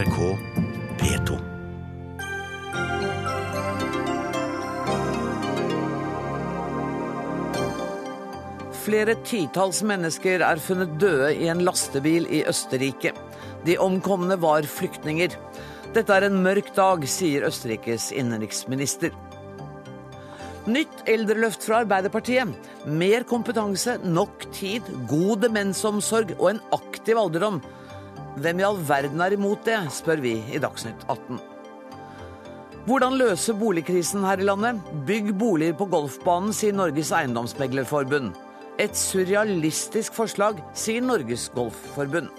[0.00, 0.18] NRK
[1.00, 1.34] P2.
[8.80, 13.12] Flere titalls mennesker er funnet døde i en lastebil i Østerrike.
[13.66, 15.34] De omkomne var flyktninger.
[15.92, 19.12] Dette er en mørk dag, sier Østerrikes innenriksminister.
[20.70, 22.56] Nytt eldreløft fra Arbeiderpartiet.
[22.88, 27.60] Mer kompetanse, nok tid, god demensomsorg og en aktiv alderdom.
[28.40, 31.40] Hvem i all verden er imot det, spør vi i Dagsnytt 18.
[32.86, 34.80] Hvordan løse boligkrisen her i landet?
[35.04, 38.32] Bygg boliger på golfbanen, sier Norges Eiendomsmeglerforbund.
[38.80, 42.32] Et surrealistisk forslag, sier Norges Golfforbund.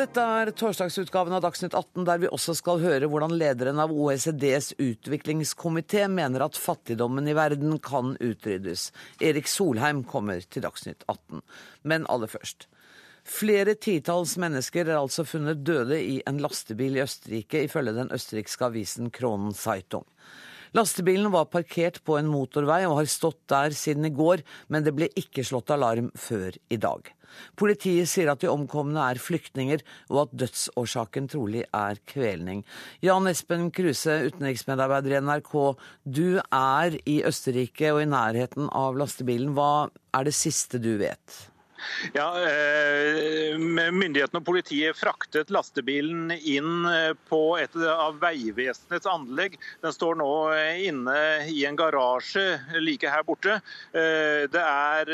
[0.00, 4.70] Dette er torsdagsutgaven av Dagsnytt 18, der vi også skal høre hvordan lederen av OECDs
[4.80, 8.86] utviklingskomité mener at fattigdommen i verden kan utryddes.
[9.20, 11.42] Erik Solheim kommer til Dagsnytt 18.
[11.84, 12.64] Men aller først.
[13.28, 18.70] Flere titalls mennesker er altså funnet døde i en lastebil i Østerrike, ifølge den østerrikske
[18.70, 20.08] avisen Kronen Zeitung.
[20.72, 24.96] Lastebilen var parkert på en motorvei og har stått der siden i går, men det
[24.96, 27.12] ble ikke slått alarm før i dag.
[27.60, 32.64] Politiet sier at de omkomne er flyktninger, og at dødsårsaken trolig er kvelning.
[33.04, 35.54] Jan Espen Kruse, utenriksmedarbeider i NRK.
[36.04, 39.54] Du er i Østerrike og i nærheten av lastebilen.
[39.56, 41.49] Hva er det siste du vet?
[42.14, 49.56] Ja, eh, Myndighetene og politiet fraktet lastebilen inn eh, på et av Vegvesenets anlegg.
[49.84, 51.16] Den står nå eh, inne
[51.50, 52.44] i en garasje
[52.80, 53.58] like her borte.
[53.90, 55.08] Det er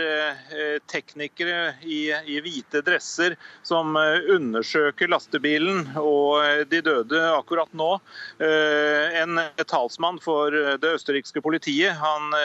[0.90, 3.36] teknikere i, i hvite dresser
[3.66, 7.88] som undersøker lastebilen og de døde akkurat nå.
[8.40, 12.36] En talsmann for det østerrikske politiet han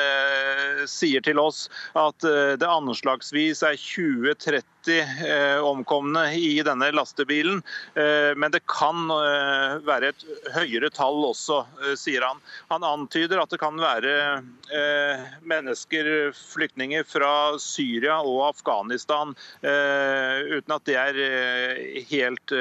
[0.89, 1.65] sier til oss
[1.99, 4.65] at det anslagsvis er 20 20-30
[5.27, 7.61] eh, omkomne i denne lastebilen.
[7.93, 11.61] Eh, men det kan eh, være et høyere tall også,
[11.99, 12.41] sier han.
[12.71, 14.13] Han antyder at det kan være
[15.47, 21.19] mennesker, flyktninger fra Syria og Afghanistan, uten at det er
[22.07, 22.53] helt,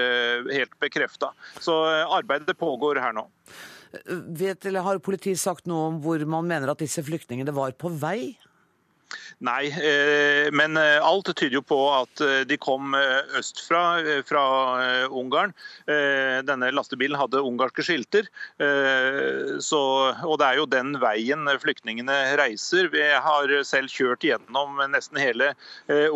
[0.51, 1.31] helt bekrefta.
[1.63, 1.77] Så
[2.11, 3.29] arbeidet pågår her nå.
[4.11, 8.35] Vet, Har politiet sagt noe om hvor man mener at disse flyktningene var på vei?
[9.41, 12.95] Nei, eh, men eh, alt tyder jo på at eh, de kom
[13.39, 13.81] østfra,
[14.29, 14.43] fra
[15.09, 15.53] Ungarn.
[16.47, 18.27] Denne lastebilen hadde ungarske skilter,
[19.65, 19.81] så,
[20.27, 22.91] og det er jo den veien flyktningene reiser.
[22.93, 25.53] Vi har selv kjørt gjennom nesten hele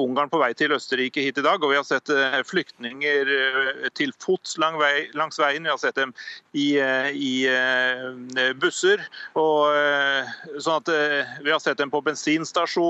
[0.00, 2.12] Ungarn på vei til Østerrike hit i dag, og vi har sett
[2.48, 3.32] flyktninger
[3.96, 5.66] til fots langs veien.
[5.66, 6.14] Vi har sett dem
[6.52, 7.34] i, i
[8.60, 9.04] busser,
[9.40, 10.92] og sånn at
[11.44, 12.83] vi har sett dem på bensinstasjoner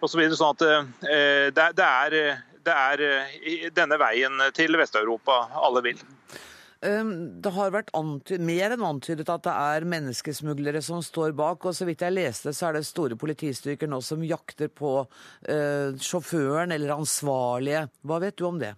[0.00, 0.22] osv.
[0.32, 2.18] Så sånn at eh, det, det, er,
[2.66, 6.02] det er eh, denne veien til Vest-Europa alle vil.
[6.78, 11.66] Det har vært antyd, mer enn antydet at det er menneskesmuglere som står bak.
[11.66, 15.88] og Så vidt jeg leste, så er det store politistyrker nå som jakter på uh,
[15.98, 17.88] sjåføren eller ansvarlige.
[18.06, 18.76] Hva vet du om det?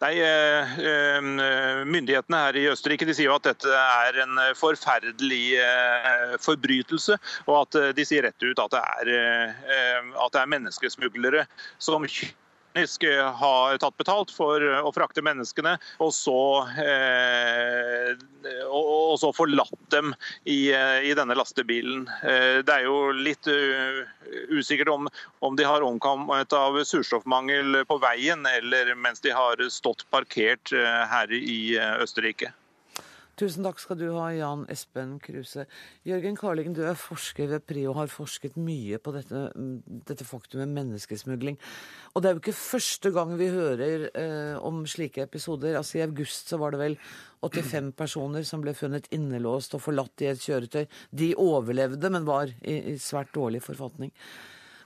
[0.00, 5.44] Nei, eh, eh, Myndighetene her i Østerrike de sier jo at dette er en forferdelig
[5.60, 9.12] eh, forbrytelse, og at de sier rett ut at det er,
[10.10, 11.46] at det er menneskesmuglere
[11.78, 12.06] som
[12.74, 18.14] har tatt betalt for å frakte menneskene, og så, eh,
[18.70, 20.14] og så forlatt dem
[20.44, 22.08] i, i, denne lastebilen.
[22.22, 24.06] Eh, det er jo litt uh,
[24.50, 25.08] usikkert om,
[25.40, 31.32] om, de har omkommet av surstoffmangel på veien, eller mens de har stått parkert her
[31.32, 32.52] i Østerrike.
[33.40, 35.62] Tusen takk skal du ha, Jan Espen Kruse.
[36.04, 39.46] Jørgen Karlingen, du er forsker ved PRI og har forsket mye på dette,
[40.10, 41.56] dette faktumet menneskesmugling.
[42.12, 45.78] Og det er jo ikke første gang vi hører eh, om slike episoder.
[45.78, 46.98] Altså I august så var det vel
[47.40, 50.84] 85 personer som ble funnet innelåst og forlatt i et kjøretøy.
[51.22, 54.12] De overlevde, men var i, i svært dårlig forfatning.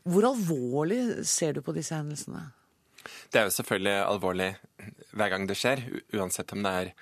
[0.06, 2.46] Hvor alvorlig ser du på disse hendelsene?
[3.34, 4.50] Det er jo selvfølgelig alvorlig
[5.10, 5.82] hver gang det skjer,
[6.14, 6.94] uansett om det er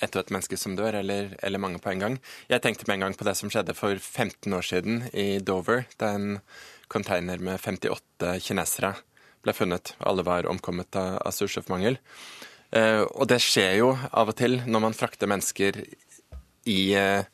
[0.00, 2.18] ett og ett menneske som dør, eller, eller, mange på en gang.
[2.50, 5.86] Jeg tenkte med en gang på det som skjedde for 15 år siden i Dover,
[6.00, 6.40] da en
[6.90, 8.94] container med 58 kinesere
[9.44, 9.94] ble funnet.
[9.98, 12.00] Alle var omkommet av, av surstoffmangel.
[12.76, 15.80] Eh, og det skjer jo av og til når man frakter mennesker
[16.70, 17.24] i eh,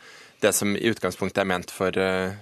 [0.40, 2.36] det som i utgangspunktet er ment for eh,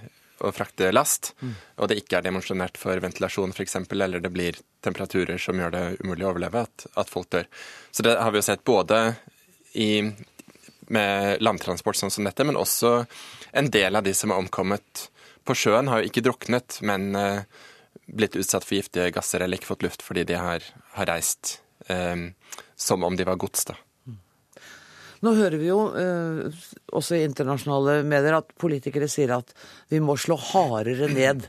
[0.45, 1.53] å frakte last, mm.
[1.81, 5.85] og det ikke er dimensjonert for ventilasjon f.eks., eller det blir temperaturer som gjør det
[6.03, 7.47] umulig å overleve, at, at folk dør.
[7.95, 8.99] Så det har vi jo sett både
[9.75, 9.91] i,
[10.95, 12.97] med landtransport sånn som dette, men også
[13.55, 15.09] en del av de som har omkommet
[15.45, 17.43] på sjøen, har jo ikke druknet, men uh,
[18.07, 20.65] blitt utsatt for giftige gasser eller ikke fått luft fordi de har,
[20.97, 22.17] har reist eh,
[22.77, 23.65] som om de var gods.
[23.71, 23.77] da.
[25.25, 29.55] Nå hører vi jo eh, også i internasjonale medier at politikere sier at
[29.93, 31.47] vi må slå hardere ned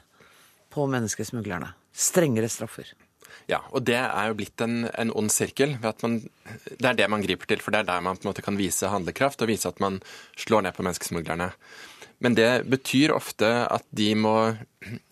[0.71, 1.73] på menneskesmuglerne.
[1.91, 2.87] Strengere straffer.
[3.49, 5.75] Ja, og det er jo blitt en, en ond sirkel.
[5.81, 6.21] ved at man,
[6.69, 8.57] Det er det man griper til, for det er der man på en måte kan
[8.57, 10.01] vise handlekraft og vise at man
[10.35, 11.51] slår ned på menneskesmuglerne.
[12.19, 14.35] Men det betyr ofte at de må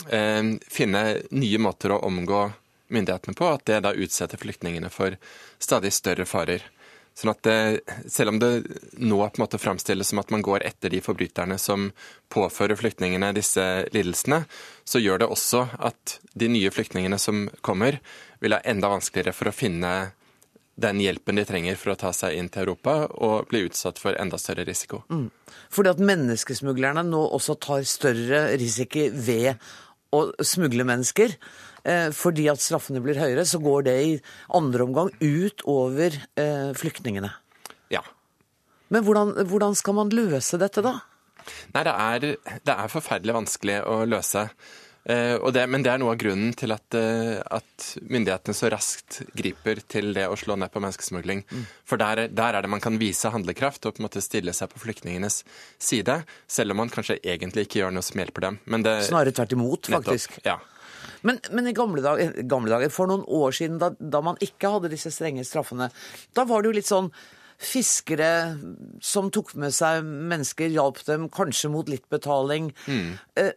[0.09, 2.47] eh, finne nye måter å omgå
[2.93, 5.17] myndighetene på, at det da utsetter flyktningene for
[5.61, 6.65] stadig større farer.
[7.13, 8.51] Sånn at det, Selv om det
[8.97, 11.91] nå på en måte framstilles som at man går etter de forbryterne som
[12.33, 13.63] påfører flyktningene disse
[13.93, 14.43] lidelsene,
[14.83, 17.99] så gjør det også at de nye flyktningene som kommer,
[18.41, 19.93] vil ha enda vanskeligere for å finne
[20.75, 24.17] den hjelpen de trenger for å ta seg inn til Europa, og bli utsatt for
[24.17, 25.03] enda større risiko.
[25.13, 25.27] Mm.
[25.73, 29.53] Fordi at menneskesmuglerne nå også tar større risiko ved
[30.13, 31.37] å smugle mennesker.
[31.83, 34.11] Eh, fordi at straffene blir høyere, så går det i
[34.55, 37.33] andre omgang ut over eh, flyktningene.
[37.91, 38.03] Ja.
[38.93, 41.01] Men hvordan, hvordan, skal man løse dette, da?
[41.75, 42.31] Nei, det er,
[42.63, 44.45] det er forferdelig vanskelig å løse.
[45.03, 49.83] Eh, det, men det er noe av grunnen til at, at, myndighetene så raskt griper
[49.83, 51.43] til det å slå ned på menneskesmugling.
[51.51, 51.69] Mm.
[51.83, 54.71] For der, der, er det man kan vise handlekraft og på en måte stille seg
[54.71, 55.43] på flyktningenes
[55.75, 58.61] side, selv om man kanskje egentlig ikke gjør noe som hjelper dem.
[58.87, 60.39] Det, Snarere tvert imot, faktisk.
[60.39, 60.61] Nettopp, ja.
[61.27, 64.75] Men, men i gamle dager, gamle dager, for noen år siden, da, da man ikke
[64.75, 65.89] hadde disse strenge straffene,
[66.35, 67.11] da var det jo litt sånn
[67.63, 68.57] fiskere
[69.03, 72.73] som tok med seg mennesker, hjalp dem, kanskje mot litt betaling.
[72.89, 73.13] Mm.
[73.39, 73.53] Eh,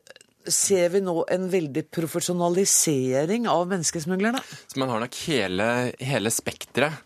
[0.46, 4.42] ser vi nå en veldig profesjonalisering av menneskesmuglerne?
[4.70, 7.05] Så man har nok hele, hele spekteret Eh,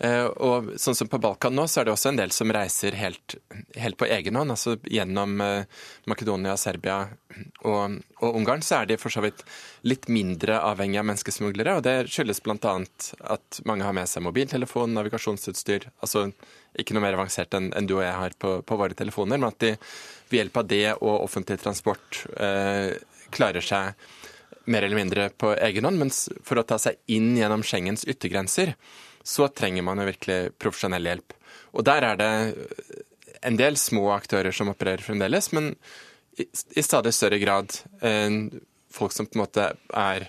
[0.00, 3.34] og sånn som På Balkan nå, så er det også en del som reiser helt,
[3.76, 4.54] helt på egen hånd.
[4.54, 7.02] altså Gjennom eh, Makedonia, Serbia
[7.68, 9.44] og, og, Ungarn så er de for så vidt
[9.84, 11.76] litt mindre avhengig av menneskesmuglere.
[11.76, 12.72] og Det skyldes bl.a.
[13.34, 15.90] at mange har med seg mobiltelefon, navigasjonsutstyr.
[16.00, 16.30] altså
[16.80, 19.50] Ikke noe mer avansert enn, en du og jeg har på, på, våre telefoner, men
[19.52, 19.74] at de
[20.30, 22.96] ved hjelp av det og offentlig transport eh,
[23.34, 23.92] klarer seg
[24.70, 26.00] mer eller mindre på egen hånd.
[26.00, 28.74] Mens for å ta seg inn gjennom Schengens yttergrenser,
[29.22, 31.36] så trenger man jo virkelig profesjonell hjelp.
[31.76, 32.32] Og der er det
[33.46, 35.72] en del små aktører som opererer fremdeles, men
[36.40, 38.36] i, i stadig større grad eh,
[38.90, 40.28] folk som på en måte er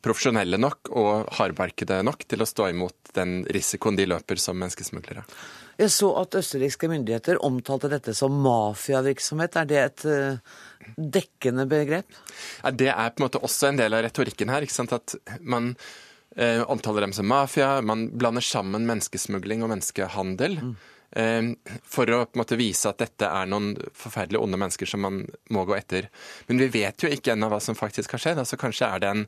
[0.00, 5.24] profesjonelle nok og hardbarkede nok til å stå imot den risikoen de løper som menneskesmuglere.
[5.80, 9.56] Jeg så at østerrikske myndigheter omtalte dette som mafiavirksomhet.
[9.56, 10.56] Er det et uh,
[10.96, 12.16] dekkende begrep?
[12.60, 14.64] Ja, det er på en måte også en del av retorikken her.
[14.64, 14.92] ikke sant?
[14.96, 15.72] At man
[16.36, 17.80] eh, omtaler dem som mafia.
[17.82, 20.58] Man blander sammen menneskesmugling og menneskehandel.
[20.62, 20.74] Mm.
[21.10, 21.42] Eh,
[21.82, 25.22] for å på en måte vise at dette er noen forferdelig onde mennesker som man
[25.50, 26.10] må gå etter.
[26.46, 28.42] Men vi vet jo ikke ennå hva som faktisk har skjedd.
[28.42, 29.24] Altså Kanskje er det en,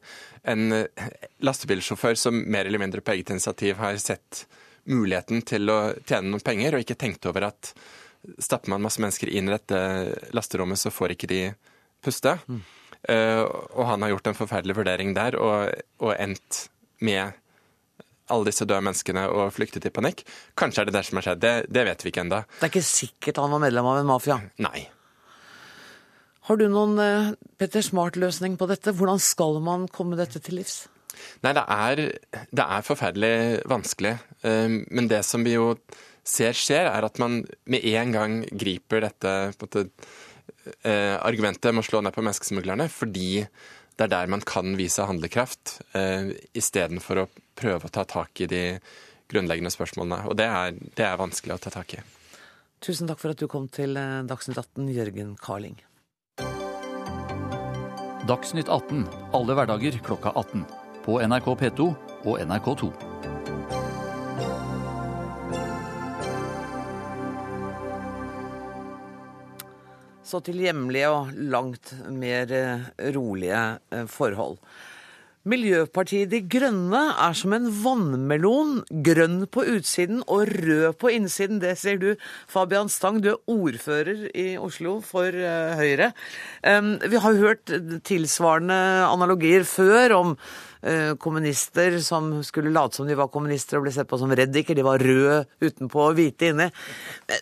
[0.55, 1.09] en eh,
[1.43, 4.47] lastebilsjåfør som mer eller mindre på eget initiativ har sett
[4.91, 7.75] muligheten til å tjene noen penger, og ikke tenkt over at
[8.43, 9.79] stapper man masse mennesker inn i dette
[10.35, 11.43] lasterommet, så får ikke de
[12.03, 12.37] puste.
[12.47, 12.63] Mm.
[13.03, 13.43] Uh,
[13.75, 16.69] og han har gjort en forferdelig vurdering der og, og endt
[17.05, 17.39] med
[18.33, 20.25] alle disse døde menneskene og flyktet i panikk.
[20.59, 21.43] Kanskje er det det som har skjedd.
[21.43, 22.43] Det, det vet vi ikke ennå.
[22.59, 24.39] Det er ikke sikkert han var medlem av en mafia?
[24.63, 24.87] Nei.
[26.49, 28.95] Har du noen uh, Petter Smart-løsning på dette?
[28.99, 30.85] Hvordan skal man komme dette til livs?
[31.45, 32.03] Nei, det er,
[32.51, 33.35] det er forferdelig
[33.71, 34.17] vanskelig.
[34.43, 35.75] Uh, men det som vi jo
[36.27, 39.87] ser skjer, er at man med en gang griper dette måte,
[40.87, 43.45] uh, argumentet med å slå ned på menneskesmuglerne fordi
[43.99, 48.49] det er der man kan vise handlekraft, eh, istedenfor å prøve å ta tak i
[48.51, 48.65] de
[49.33, 50.25] grunnleggende spørsmålene.
[50.29, 52.03] Og det er, det er, vanskelig å ta tak i.
[52.83, 55.79] Tusen takk for at du kom til eh, Dagsnytt 18, Jørgen Carling.
[58.29, 60.67] Dagsnytt 18 alle hverdager klokka 18.
[61.03, 61.89] På NRK P2
[62.23, 63.12] og NRK2.
[70.33, 73.59] Så til hjemlige og langt mer eh, rolige
[73.93, 74.55] eh, forhold.
[75.43, 78.77] Miljøpartiet De Grønne er som en vannmelon.
[79.03, 81.59] Grønn på utsiden og rød på innsiden.
[81.59, 82.13] Det sier du,
[82.47, 83.19] Fabian Stang.
[83.19, 86.13] Du er ordfører i Oslo for uh, Høyre.
[86.63, 87.75] Vi har hørt
[88.07, 93.97] tilsvarende analogier før om uh, kommunister som skulle late som de var kommunister og ble
[93.99, 94.79] sett på som reddiker.
[94.79, 96.71] De var røde utenpå og hvite inni.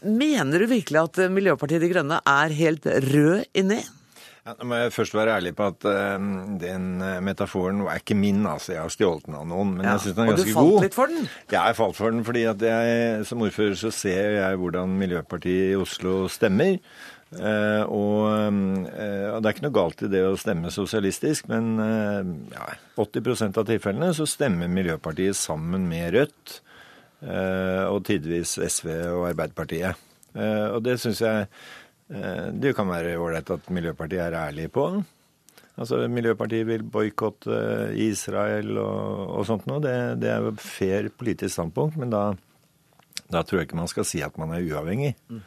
[0.09, 3.83] Mener du virkelig at Miljøpartiet De Grønne er helt rød inni?
[4.51, 6.23] Ja, nå må jeg først være ærlig på at uh,
[6.59, 8.43] den eh, metaforen er ikke min.
[8.51, 9.77] altså Jeg har stjålet den av noen.
[9.77, 9.93] Men ja.
[9.95, 10.57] jeg syns den er ganske god.
[10.57, 10.87] Og du falt god.
[10.87, 11.29] litt for den?
[11.53, 15.77] Ja, jeg falt for den fordi at jeg som ordfører så ser jeg hvordan Miljøpartiet
[15.77, 16.81] i Oslo stemmer.
[17.31, 21.79] Uh, og, uh, det er ikke noe galt i det å stemme sosialistisk, men
[22.51, 26.59] ja, 80% av tilfellene så stemmer Miljøpartiet sammen med Rødt
[27.21, 30.07] og tidvis SV og Arbeiderpartiet.
[30.33, 31.51] Og det syns jeg
[32.11, 34.89] det kan være ålreit at Miljøpartiet er ærlig på.
[35.81, 37.57] Altså, Miljøpartiet vil boikotte
[37.97, 39.81] Israel og, og sånt noe.
[39.85, 42.27] Det, det, er jo fair politisk standpunkt, men da,
[43.31, 45.15] da, tror jeg ikke man skal si at man er uavhengig.
[45.31, 45.47] Mm.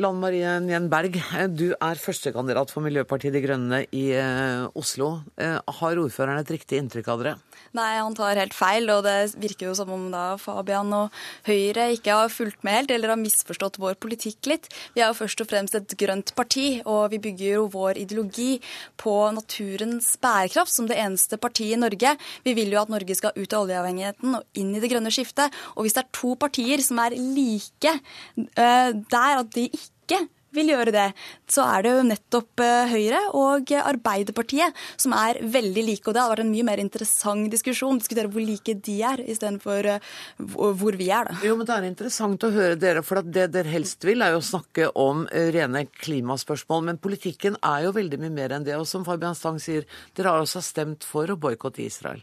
[0.00, 1.18] Lan Marie Njen Berg,
[1.52, 5.18] du er førstekandidat for Miljøpartiet De Grønne i eh, Oslo.
[5.36, 7.34] Eh, har ordføreren et riktig inntrykk av dere?
[7.76, 11.14] Nei, han tar helt feil, og det virker jo som om da Fabian og
[11.46, 14.68] Høyre ikke har fulgt med helt, eller har misforstått vår politikk litt.
[14.96, 18.58] Vi er jo først og fremst et grønt parti, og vi bygger jo vår ideologi
[19.00, 22.16] på naturens bærekraft som det eneste partiet i Norge.
[22.44, 25.52] Vi vil jo at Norge skal ut av oljeavhengigheten og inn i det grønne skiftet.
[25.76, 30.72] Og hvis det er to partier som er like uh, der at de ikke vil
[30.72, 31.08] gjøre det,
[31.50, 36.06] så er det jo nettopp eh, Høyre og Arbeiderpartiet som er veldig like.
[36.06, 39.90] Og det hadde vært en mye mer interessant diskusjon, diskutere hvor like de er, istedenfor
[39.94, 41.38] eh, hvor vi er, da.
[41.46, 44.42] Jo, men det er interessant å høre dere, for det dere helst vil er jo
[44.42, 46.86] å snakke om eh, rene klimaspørsmål.
[46.90, 48.76] Men politikken er jo veldig mye mer enn det.
[48.78, 52.22] Og som Fabian Stang sier, dere har også stemt for å boikotte Israel.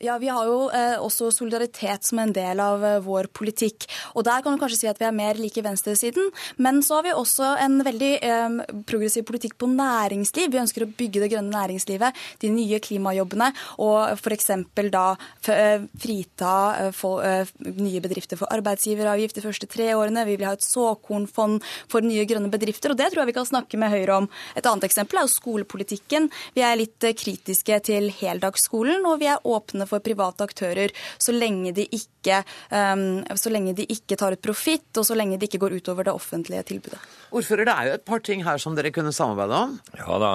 [0.00, 3.88] Ja, Vi har jo eh, også solidaritet som en del av eh, vår politikk.
[4.14, 6.30] Og Der kan du kanskje si at vi er mer like venstresiden.
[6.56, 10.52] Men så har vi også en veldig eh, progressiv politikk på næringsliv.
[10.52, 13.50] Vi ønsker å bygge det grønne næringslivet, de nye klimajobbene,
[13.82, 14.52] og f.eks.
[14.94, 15.04] da
[15.50, 17.52] eh, frita eh, eh,
[17.82, 20.26] nye bedrifter for arbeidsgiveravgift de første tre årene.
[20.28, 23.50] Vi vil ha et såkornfond for nye grønne bedrifter, og det tror jeg vi kan
[23.50, 24.30] snakke med Høyre om.
[24.54, 26.30] Et annet eksempel er jo skolepolitikken.
[26.54, 31.72] Vi er litt kritiske til heldagsskolen, og vi er åpne for private aktører så lenge
[31.76, 35.62] de ikke, um, så lenge de ikke tar ut profitt, og så lenge det ikke
[35.64, 37.00] går utover det offentlige tilbudet.
[37.34, 39.76] Ordfører, det er jo et par ting her som dere kunne samarbeide om?
[39.98, 40.32] Ja da,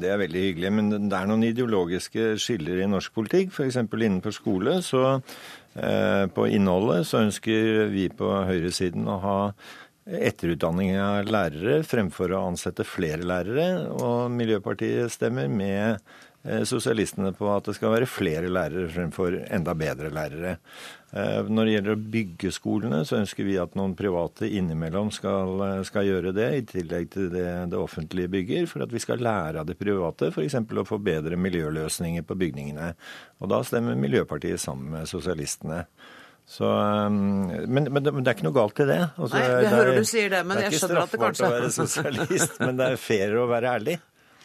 [0.00, 0.72] det er veldig hyggelig.
[0.72, 3.52] Men det er noen ideologiske skiller i norsk politikk.
[3.52, 3.80] F.eks.
[3.82, 4.78] innenfor skole.
[4.84, 9.38] Så eh, på innholdet så ønsker vi på høyresiden å ha
[10.02, 13.86] etterutdanning av lærere fremfor å ansette flere lærere.
[13.94, 16.02] Og Miljøpartiet stemmer med
[16.66, 20.56] sosialistene på at det skal være flere lærere fremfor enda bedre lærere.
[21.12, 25.60] Eh, når det gjelder å bygge skolene, så ønsker vi at noen private innimellom skal,
[25.66, 29.20] eh, skal gjøre det, i tillegg til det det offentlige bygger, for at vi skal
[29.20, 30.56] lære av det private, f.eks.
[30.56, 32.94] å få bedre miljøløsninger på bygningene.
[33.44, 35.84] Og da stemmer Miljøpartiet sammen med sosialistene.
[36.48, 38.98] Så, men, men, det, men, det er ikke noe galt i det.
[39.14, 41.52] Altså, Nei, jeg hører du sier det, men det jeg skjønner at det kanskje Det
[41.52, 43.98] er ikke straffbart å være sosialist, men det er fair å være ærlig.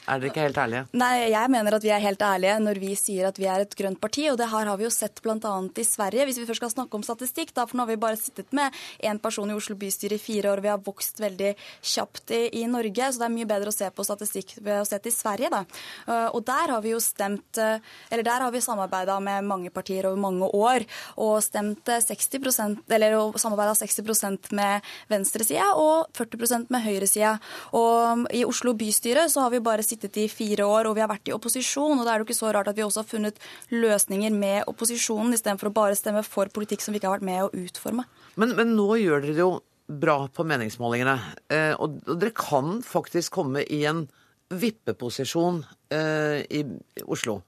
[0.08, 0.86] Er dere ikke helt ærlige?
[0.96, 3.74] Nei, jeg mener at vi er helt ærlige når vi sier at vi er et
[3.76, 4.24] grønt parti.
[4.32, 5.36] Og det her har vi jo sett bl.a.
[5.36, 6.28] i Sverige.
[6.30, 8.76] Hvis vi først skal snakke om statistikk, da, for nå har vi bare sittet med
[9.04, 12.64] én person i Oslo bystyre i fire år, vi har vokst veldig kjapt i, i,
[12.72, 13.10] Norge.
[13.12, 15.64] Så det er mye bedre å se på statistikk ved å se til Sverige, da.
[16.08, 19.74] Uh, og der har vi jo stemt uh, Eller der har vi samarbeida med mange
[19.76, 20.88] partier over mange år,
[21.20, 27.36] og stemt 60 uh, eller samarbeida 60% med venstresida og 40% med høyresida.
[27.76, 30.98] Og um, i Oslo bystyre så har vi bare sittet sittet i fire år, og
[30.98, 31.98] vi har vært i opposisjon.
[31.98, 33.42] og Da er det jo ikke så rart at vi også har funnet
[33.74, 37.48] løsninger med opposisjonen, istedenfor å bare stemme for politikk som vi ikke har vært med
[37.48, 38.06] å utforme.
[38.38, 41.18] Men, men nå gjør dere det jo bra på meningsmålingene.
[41.50, 44.06] Eh, og, dere kan faktisk komme i en
[44.54, 46.64] vippeposisjon eh, i
[47.08, 47.42] Oslo.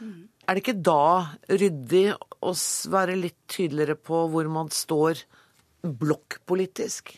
[0.00, 0.28] Mm.
[0.42, 2.06] Er det ikke da ryddig
[2.42, 2.54] å
[2.90, 5.22] være litt tydeligere på hvor man står
[5.82, 7.12] blokkpolitisk?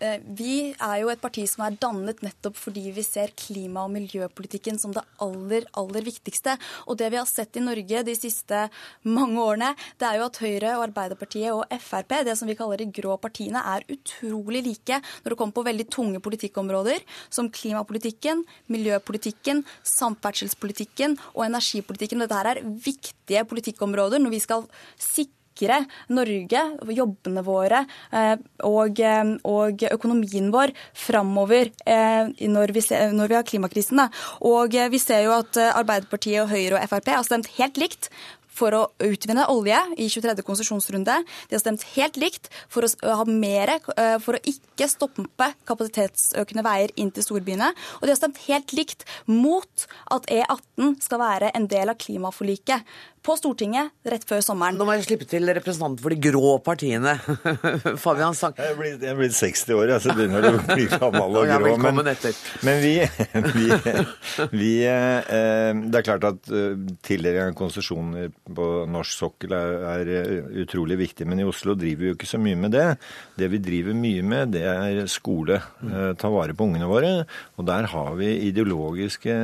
[0.00, 3.92] Eh, vi er jo et parti som er dannet nettopp fordi vi ser klima- og
[3.92, 6.54] miljøpolitikken som det aller, aller viktigste.
[6.88, 8.62] Og det vi har sett i Norge de siste
[9.04, 12.80] mange årene, det er jo at Høyre og Arbeiderpartiet og Frp, det som vi kaller
[12.80, 18.46] de grå partiene, er utrolig like når det kommer på veldig tunge politikkområder som klimapolitikken,
[18.72, 22.24] miljøpolitikken, samferdselspolitikken og energipolitikken.
[22.24, 24.64] Dette her er viktige politikkområder når vi skal
[24.96, 26.62] sikre sikre Norge,
[26.94, 33.46] jobbene våre eh, og, eh, og økonomien vår framover eh, når vi, når vi har
[33.46, 34.00] klimakrisen.
[34.40, 38.10] Og vi ser jo at Arbeiderpartiet, og Høyre og Frp har stemt helt likt
[38.60, 40.42] for å utvinne olje i 23.
[40.44, 41.14] konsesjonsrunde.
[41.48, 43.72] De har stemt helt likt for å ha mer,
[44.20, 47.70] for å ikke stoppe kapasitetsøkende veier inn til storbyene.
[48.00, 52.84] Og de har stemt helt likt mot at E18 skal være en del av klimaforliket
[53.24, 54.78] på Stortinget rett før sommeren.
[54.78, 57.16] Nå må jeg slippe til representanten for de grå partiene.
[58.02, 58.54] Fabian Sang.
[58.56, 61.50] Jeg er blitt, jeg er blitt 60 år, jeg, så begynner å bli gammel og
[61.50, 61.74] grå.
[61.84, 62.00] Men,
[62.66, 62.94] men vi,
[63.56, 63.66] vi,
[64.54, 70.32] vi, eh, Det er klart at uh, tildeling av konsesjoner på norsk sokkel er, er,
[70.64, 71.28] utrolig viktig.
[71.28, 72.86] Men i Oslo driver vi jo ikke så mye med det.
[73.36, 75.60] Det vi driver mye med, det er skole.
[75.84, 77.12] Eh, ta vare på ungene våre.
[77.60, 79.36] Og der har vi ideologiske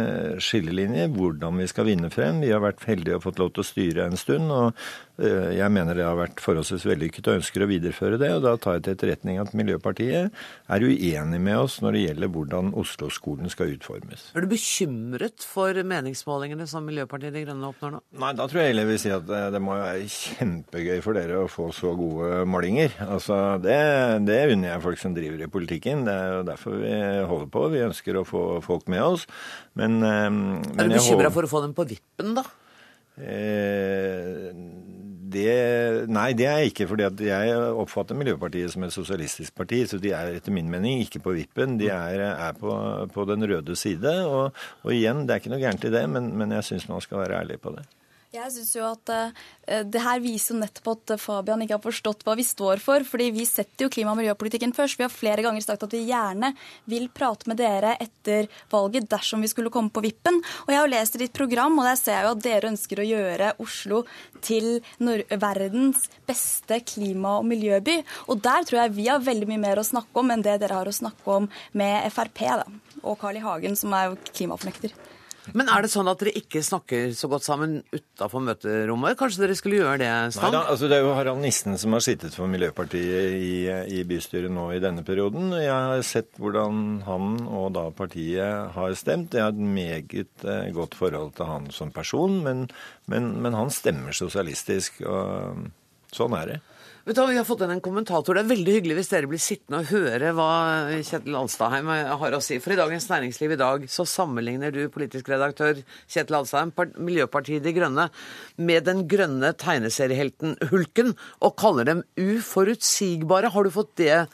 [0.43, 1.13] skillelinjer.
[1.17, 2.41] Hvordan vi skal vinne frem.
[2.45, 4.51] Vi har vært heldige og fått lov til å styre en stund.
[4.53, 8.29] og Eh, jeg mener det har vært forholdsvis vellykket og ønsker å videreføre det.
[8.37, 12.33] og Da tar jeg til etterretning at Miljøpartiet er uenig med oss når det gjelder
[12.35, 14.29] hvordan Oslo-skolen skal utformes.
[14.37, 18.03] Er du bekymret for meningsmålingene som Miljøpartiet De Grønne oppnår nå?
[18.21, 21.41] Nei, da tror jeg heller vil si at eh, det må være kjempegøy for dere
[21.41, 22.93] å få så gode målinger.
[23.07, 23.79] Altså, det,
[24.29, 26.05] det unner jeg folk som driver i politikken.
[26.05, 26.93] Det er jo derfor vi
[27.33, 27.65] holder på.
[27.73, 29.25] Vi ønsker å få folk med oss.
[29.81, 32.45] Men, eh, men Er du bekymra for å få dem på vippen, da?
[33.17, 34.51] Eh,
[35.37, 35.53] det,
[36.13, 36.89] nei, det er jeg ikke.
[36.91, 39.83] fordi jeg oppfatter Miljøpartiet som et sosialistisk parti.
[39.89, 41.79] Så de er etter min mening ikke på vippen.
[41.81, 42.73] De er, er på,
[43.13, 44.17] på, den røde side.
[44.27, 47.05] Og, og, igjen, det er ikke noe gærent i det, men, men jeg syns man
[47.05, 47.87] skal være ærlig på det.
[48.37, 49.45] Jeg synes jo at uh,
[49.89, 53.05] Det her viser jo nettopp at Fabian ikke har forstått hva vi står for.
[53.07, 54.99] fordi vi setter jo klima- og miljøpolitikken først.
[54.99, 56.53] Vi har flere ganger sagt at vi gjerne
[56.91, 60.39] vil prate med dere etter valget dersom vi skulle komme på vippen.
[60.67, 63.03] Og jeg har lest i ditt program, og der ser jeg jo at dere ønsker
[63.03, 64.05] å gjøre Oslo
[64.45, 67.99] til verdens beste klima- og miljøby.
[68.29, 70.81] Og der tror jeg vi har veldig mye mer å snakke om enn det dere
[70.83, 72.65] har å snakke om med Frp da,
[73.03, 73.45] og Carl I.
[73.47, 74.95] Hagen, som er jo klimafornekter.
[75.55, 79.19] Men er det sånn at dere ikke snakker så godt sammen utafor møterommet?
[79.21, 80.51] Kanskje dere skulle gjøre det, Stang?
[80.51, 83.53] Nei da, altså Det er jo Harald Nissen som har sittet for Miljøpartiet i,
[83.99, 85.53] i, bystyret nå i denne perioden.
[85.61, 89.37] Jeg har sett hvordan han og da partiet har stemt.
[89.37, 92.67] Jeg har et meget eh, godt forhold til han som person, men,
[93.11, 95.03] men, men han stemmer sosialistisk.
[95.07, 95.67] og
[96.17, 96.59] Sånn er det.
[97.07, 98.35] Vet du, Vi har fått inn en kommentator.
[98.35, 100.47] Det er veldig hyggelig hvis dere blir sittende og høre hva
[101.07, 102.57] Kjetil Alstadheim har å si.
[102.59, 105.79] For i Dagens Næringsliv i dag så sammenligner du politisk redaktør
[106.11, 108.09] Kjetil Alstadheim, Miljøpartiet De Grønne,
[108.59, 111.15] med den grønne tegneseriehelten Hulken,
[111.47, 113.55] og kaller dem uforutsigbare.
[113.55, 114.25] Har du fått det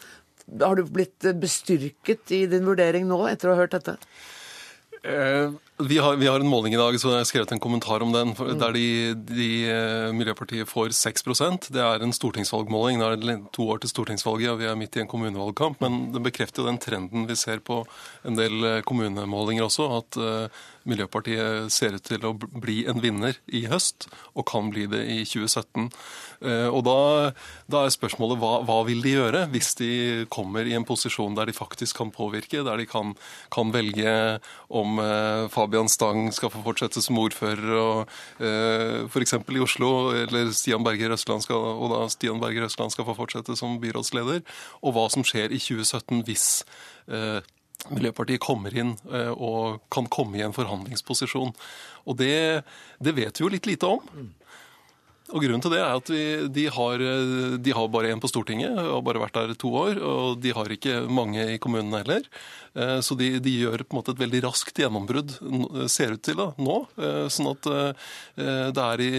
[0.64, 3.98] Har du blitt bestyrket i din vurdering nå, etter å ha hørt dette?
[5.02, 8.04] Eh, vi har, vi har, en måling i dag, så jeg har skrevet en kommentar
[8.04, 8.34] om den.
[8.38, 8.58] Mm.
[8.60, 8.86] Der de,
[9.26, 13.00] de, eh, Miljøpartiet får 6% Det er en stortingsvalgmåling.
[13.00, 15.82] Nå er det to år til stortingsvalget, og vi er midt i en kommunevalgkamp.
[15.82, 17.80] Men det bekrefter jo den trenden vi ser på
[18.22, 20.20] en del eh, kommunemålinger også, at
[20.86, 25.22] Miljøpartiet ser ut til å bli en vinner i høst, og kan bli det i
[25.26, 25.90] 2017.
[26.42, 26.98] Uh, og da,
[27.70, 29.92] da, er spørsmålet hva, hva, vil de gjøre hvis de
[30.32, 33.14] kommer i en posisjon der de faktisk kan påvirke, der de kan,
[33.54, 34.16] kan velge
[34.72, 39.34] om uh, Fabian Stang skal få fortsette som ordfører og eh, f.eks.
[39.34, 39.90] i Oslo,
[40.24, 44.42] eller Stian Berger Østland skal, og da Stian Berger Østland skal få fortsette som byrådsleder,
[44.82, 46.46] og hva som skjer i 2017 hvis
[47.08, 47.40] eh,
[47.90, 51.50] Miljøpartiet kommer inn eh, og kan komme i en forhandlingsposisjon.
[52.06, 52.62] Og det,
[53.02, 54.30] det vet vi jo litt lite om.
[55.32, 57.02] Og Grunnen til det er at vi, de, har,
[57.56, 60.00] de, har, bare én på Stortinget, og har bare vært der to år.
[60.04, 62.26] Og de har ikke mange i kommunene heller.
[62.74, 65.36] Eh, så de, de gjør på en måte et veldig raskt gjennombrudd,
[65.92, 66.76] ser ut til da, nå.
[67.00, 68.12] Eh, sånn at eh,
[68.76, 69.14] det er i,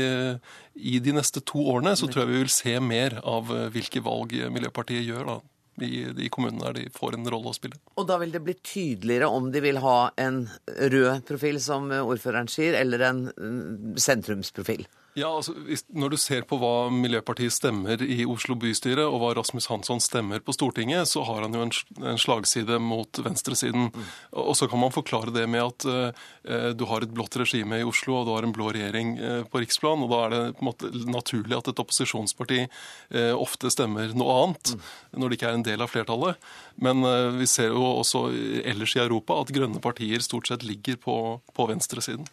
[0.94, 4.38] i de neste to årene så tror jeg vi vil se mer av hvilke valg
[4.54, 5.34] Miljøpartiet gjør.
[5.34, 5.40] da
[5.82, 7.80] i de kommunene der de får en rolle å spille.
[7.98, 12.46] Og da vil det bli tydeligere om de vil ha en rød profil, som ordføreren
[12.46, 14.86] sier, eller en mm, sentrumsprofil?
[15.14, 15.54] Ja, altså,
[15.94, 20.42] Når du ser på hva Miljøpartiet stemmer i Oslo bystyre, og hva Rasmus Hansson stemmer
[20.42, 23.92] på Stortinget, så har han jo en, slagside mot venstresiden.
[23.94, 24.08] Mm.
[24.42, 27.86] Og så kan man forklare det med at uh, du har et blått regime i
[27.86, 30.02] Oslo, og du har en blå regjering uh, på riksplan.
[30.02, 34.40] og Da er det på en måte naturlig at et opposisjonsparti uh, ofte stemmer noe
[34.42, 34.92] annet, mm.
[35.22, 36.52] når det ikke er en del av flertallet.
[36.82, 37.06] Men
[37.38, 38.26] vi ser jo også
[38.66, 41.18] ellers i Europa at grønne partier stort sett ligger på,
[41.54, 42.26] på venstresiden.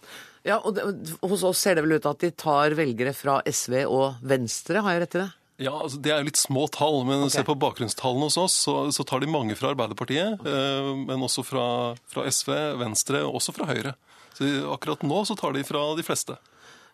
[0.46, 0.86] Ja, og det,
[1.20, 4.96] Hos oss ser det vel ut at de tar velgere fra SV og Venstre, har
[4.96, 5.30] jeg rett i det?
[5.60, 7.34] Ja, altså Det er jo litt små tall, men okay.
[7.34, 10.40] se på bakgrunnstallene hos oss, så, så, tar de mange fra Arbeiderpartiet.
[10.40, 11.66] Eh, men også fra,
[12.08, 13.92] fra, SV, Venstre og også fra Høyre.
[14.36, 16.38] Så akkurat nå så tar de fra de fleste.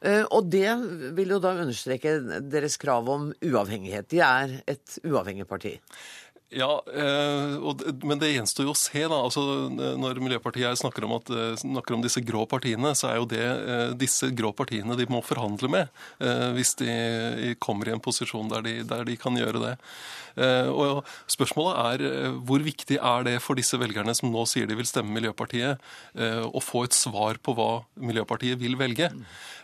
[0.03, 0.69] Eh, og det
[1.15, 4.11] vil jo da understreke deres krav om uavhengighet.
[4.11, 5.77] De er et uavhengig parti.
[6.55, 7.75] Ja, eh,
[8.07, 9.03] men det gjenstår jo å se.
[9.03, 9.67] da, altså
[9.99, 13.43] Når Miljøpartiet snakker om, at, eh, snakker om disse grå partiene, så er jo det
[13.43, 15.89] eh, disse grå partiene de må forhandle med
[16.57, 19.73] hvis de kommer i en posisjon der de, der de kan gjøre det.
[20.37, 24.89] Og Spørsmålet er hvor viktig er det for disse velgerne som nå sier de vil
[24.89, 25.81] stemme Miljøpartiet,
[26.17, 29.09] å få et svar på hva Miljøpartiet vil velge.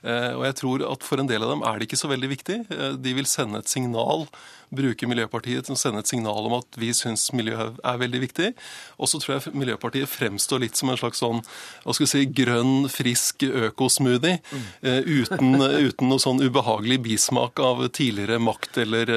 [0.03, 2.59] Og jeg tror at For en del av dem er det ikke så veldig viktig.
[3.05, 4.27] De vil sende et signal
[4.73, 8.53] bruke Miljøpartiet til å sende et signal om at vi syns miljø er veldig viktig.
[8.99, 12.23] Og så tror jeg Miljøpartiet fremstår litt som en slags sånn hva skal vi si,
[12.43, 14.39] grønn, frisk økosmoothie.
[14.53, 14.67] Mm.
[15.07, 19.11] uten, uten noe sånn ubehagelig bismak av tidligere makt eller,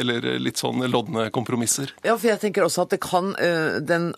[0.00, 1.94] eller litt sånn lodne kompromisser.
[2.06, 3.32] Ja, for jeg tenker også at det kan
[3.82, 4.10] Den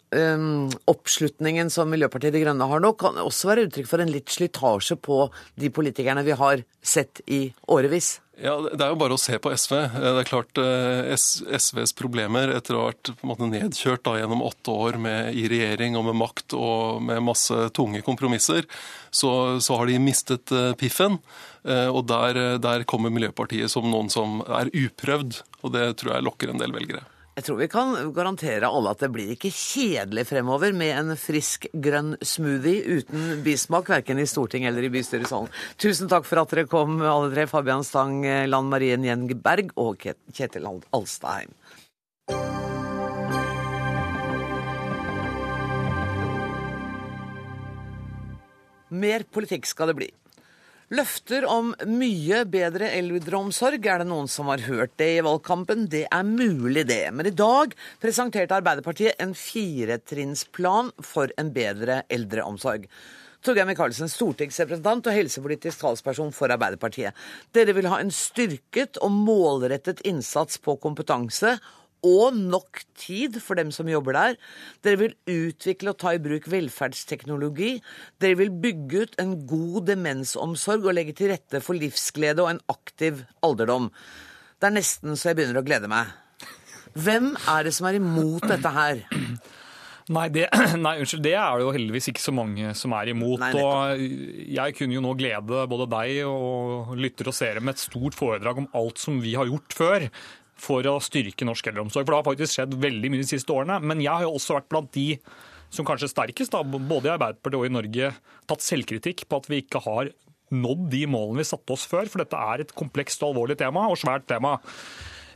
[0.90, 4.98] oppslutningen som Miljøpartiet De Grønne har nå, kan også være uttrykk for en litt slitasje
[5.00, 5.24] på
[5.60, 8.18] de politikerne vi har sett i årevis.
[8.42, 9.74] Ja, Det er jo bare å se på SV.
[9.94, 14.74] Det er klart eh, SVs problemer etter å ha vært måte nedkjørt da, gjennom åtte
[14.74, 18.66] år med, i regjering og med makt og med masse tunge kompromisser,
[19.14, 19.30] så,
[19.62, 21.20] så har de mistet uh, piffen.
[21.64, 26.52] Og der, der kommer Miljøpartiet som noen som er uprøvd, og det tror jeg lokker
[26.52, 27.06] en del velgere.
[27.34, 31.66] Jeg tror vi kan garantere alle at det blir ikke kjedelig fremover med en frisk
[31.82, 35.50] grønn smoothie uten bismak, verken i Stortinget eller i bystyresalen.
[35.82, 37.48] Tusen takk for at dere kom, alle tre.
[37.50, 41.50] Fabian Stang, Lan Marie Njenberg og Kjetil Alstaheim.
[48.94, 50.14] Mer politikk skal det bli.
[50.92, 55.86] Løfter om mye bedre eldreomsorg, er det noen som har hørt det i valgkampen?
[55.88, 57.08] Det er mulig, det.
[57.16, 62.84] Men i dag presenterte Arbeiderpartiet en firetrinnsplan for en bedre eldreomsorg.
[63.44, 67.16] Torgeir Micaelsen, stortingsrepresentant og helsepolitisk talsperson for Arbeiderpartiet.
[67.56, 71.56] Dere vil ha en styrket og målrettet innsats på kompetanse
[72.04, 74.36] og nok tid for dem som jobber der.
[74.84, 77.78] Dere vil utvikle og ta i bruk velferdsteknologi.
[78.22, 82.62] Dere vil bygge ut en god demensomsorg og legge til rette for livsglede og en
[82.72, 83.90] aktiv alderdom.
[84.60, 86.12] Det er nesten så jeg begynner å glede meg.
[86.94, 89.02] Hvem er det som er imot dette her?
[90.14, 90.46] Nei, det,
[90.84, 93.40] nei, unnskyld, det er det jo heldigvis ikke så mange som er imot.
[93.40, 94.04] Nei, og
[94.52, 98.60] jeg kunne jo nå glede både deg og lyttere og seere med et stort foredrag
[98.62, 100.08] om alt som vi har gjort før
[100.60, 102.04] for å styrke norsk eldreomsorg.
[102.04, 103.80] For det har faktisk skjedd veldig mye de siste årene.
[103.82, 105.08] Men jeg har jo også vært blant de
[105.74, 108.12] som kanskje sterkest, da, både i Arbeiderpartiet og i Norge,
[108.46, 110.12] tatt selvkritikk på at vi ikke har
[110.54, 112.06] nådd de målene vi satte oss før.
[112.10, 114.56] For dette er et komplekst og alvorlig tema, og svært tema.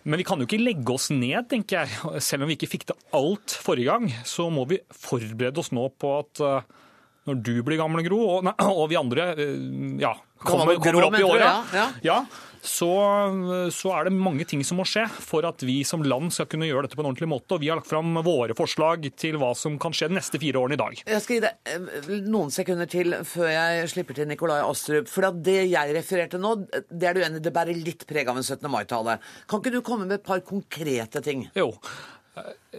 [0.09, 2.20] Men vi kan jo ikke legge oss ned, tenker jeg.
[2.24, 5.88] Selv om vi ikke fikk til alt forrige gang, så må vi forberede oss nå
[5.98, 6.76] på at eh,
[7.28, 9.57] når du blir gammel, Gro, og, nei, og vi andre eh,
[10.00, 12.20] ja, kommer, kommer opp i åra, ja, ja
[12.62, 12.90] så,
[13.75, 16.68] så, er det mange ting som må skje for at vi som land skal kunne
[16.68, 17.57] gjøre dette på en ordentlig måte.
[17.57, 20.61] Og vi har lagt fram våre forslag til hva som kan skje de neste fire
[20.61, 21.01] årene i dag.
[21.05, 25.11] Jeg skal gi deg eh, noen sekunder til før jeg slipper til Nikolai Astrup.
[25.12, 26.55] For det jeg refererte nå,
[26.90, 28.68] det er du enig det bærer litt preg av en 17.
[28.73, 29.18] mai-tale.
[29.49, 31.49] Kan ikke du komme med et par konkrete ting?
[31.59, 31.73] Jo.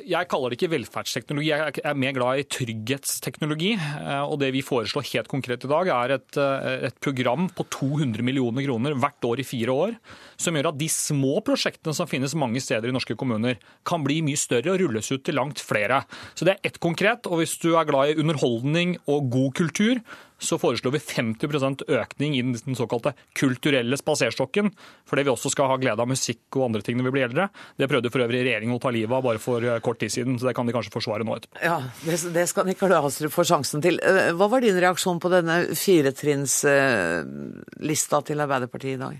[0.09, 3.71] Jeg kaller det ikke velferdsteknologi, jeg er mer glad i trygghetsteknologi.
[3.75, 7.65] Eh, og det vi foreslår helt konkret i dag, er et, eh, et, program på
[7.73, 9.97] 200 millioner kroner hvert år i fire år,
[10.37, 14.21] som gjør at de små prosjektene som finnes mange steder i norske kommuner, kan bli
[14.21, 16.03] mye større og rulles ut til langt flere.
[16.35, 17.25] Så det er ett konkret.
[17.27, 20.03] Og hvis du er glad i underholdning og god kultur,
[20.39, 24.71] så foreslår vi 50% økning i den såkalte kulturelle spaserstokken,
[25.09, 27.45] fordi vi også skal ha glede av musikk og andre ting når vi blir eldre.
[27.77, 30.33] Det prøvde for øvrig regjeringen å ta livet av bare for eh, kort tid siden,
[30.39, 31.55] så det kan de kanskje forsvare nå etterpå.
[31.63, 33.95] Ja, det, skal Nikolai Astrup få sjansen til.
[33.99, 39.15] Eh, hva var din reaksjon på denne firetrinnslista til Arbeiderpartiet i dag?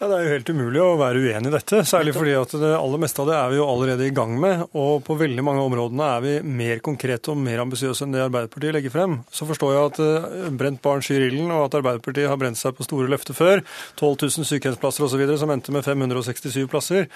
[0.00, 2.70] Ja, Det er jo helt umulig å være uenig i dette, særlig fordi at det
[2.72, 4.62] aller meste av det er vi jo allerede i gang med.
[4.72, 8.72] Og på veldig mange områdene er vi mer konkrete og mer ambisiøse enn det Arbeiderpartiet
[8.78, 9.18] legger frem.
[9.28, 12.78] Så forstår jeg at uh, brent barn skyr ilden, og at Arbeiderpartiet har brent seg
[12.78, 13.60] på store løfter før.
[14.00, 17.10] 12 000 sykehjemsplasser osv., som endte med 567 plasser.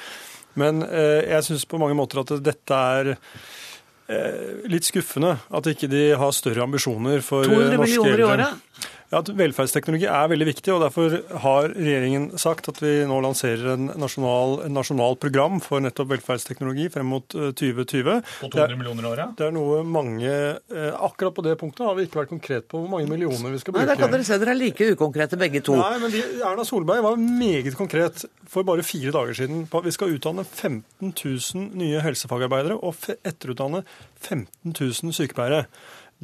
[0.60, 5.88] Men eh, jeg syns på mange måter at dette er eh, litt skuffende at ikke
[5.90, 7.80] de har større ambisjoner for norske eldre.
[7.80, 8.92] 200 millioner i året?
[9.14, 11.12] Ja, at Velferdsteknologi er veldig viktig, og derfor
[11.44, 16.88] har regjeringen sagt at vi nå lanserer en nasjonal, en nasjonal program for nettopp velferdsteknologi
[16.90, 18.10] frem mot 2020.
[18.10, 19.36] Eh, på 200 millioner i året?
[19.38, 22.80] Det er noe mange eh, Akkurat på det punktet har vi ikke vært konkret på
[22.80, 23.86] hvor mange millioner vi skal bruke.
[23.86, 25.78] Nei, Der kan dere se dere er like ukonkrete begge to.
[25.78, 29.86] Nei, men de, Erna Solberg var meget konkret for bare fire dager siden på at
[29.86, 33.84] vi skal utdanne 15 000 nye helsefagarbeidere og etterutdanne
[34.24, 35.68] 15 000 sykepleiere.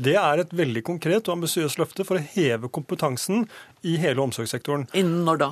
[0.00, 3.42] Det er et veldig konkret og ambisiøst løfte for å heve kompetansen
[3.84, 4.86] i hele omsorgssektoren.
[4.96, 5.48] Innen når da?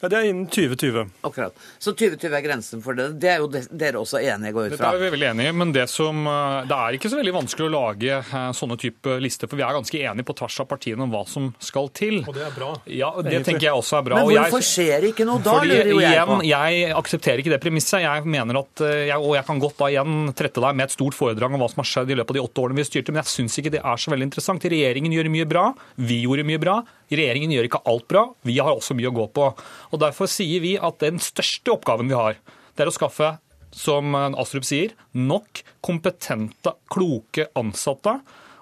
[0.00, 1.08] Ja, Det er innen 2020.
[1.26, 1.54] Akkurat.
[1.82, 3.08] Så 2020 er grensen for det.
[3.18, 4.92] Det er jo dere også enige, går ut fra?
[4.92, 7.34] Det er vi veldig enige i, men det, som, eh, det er ikke så veldig
[7.34, 9.50] vanskelig å lage eh, sånne type lister.
[9.50, 12.20] For vi er ganske enige på tvers av partiene om hva som skal til.
[12.22, 12.70] Og det er bra.
[12.86, 14.20] Ja, Det tenker jeg også er bra.
[14.20, 16.38] Men hvorfor jeg, skjer ikke noe da, lurer jo jeg på?
[16.46, 17.98] Jeg aksepterer ikke det premisset.
[18.06, 20.94] Jeg mener at, eh, jeg, Og jeg kan godt da igjen trette deg med et
[20.94, 23.10] stort foredrag om hva som har skjedd i løpet av de åtte årene vi styrte,
[23.10, 24.62] men jeg syns ikke det er så veldig interessant.
[24.62, 25.66] Regjeringen gjør mye bra.
[25.98, 26.78] Vi gjorde mye bra.
[27.08, 28.24] Regjeringen gjør ikke alt bra.
[28.46, 29.50] Vi har også mye å gå på.
[29.92, 32.40] Og Derfor sier vi at den største oppgaven vi har,
[32.76, 33.36] det er å skaffe
[33.74, 38.18] som Astrup sier, nok kompetente, kloke ansatte.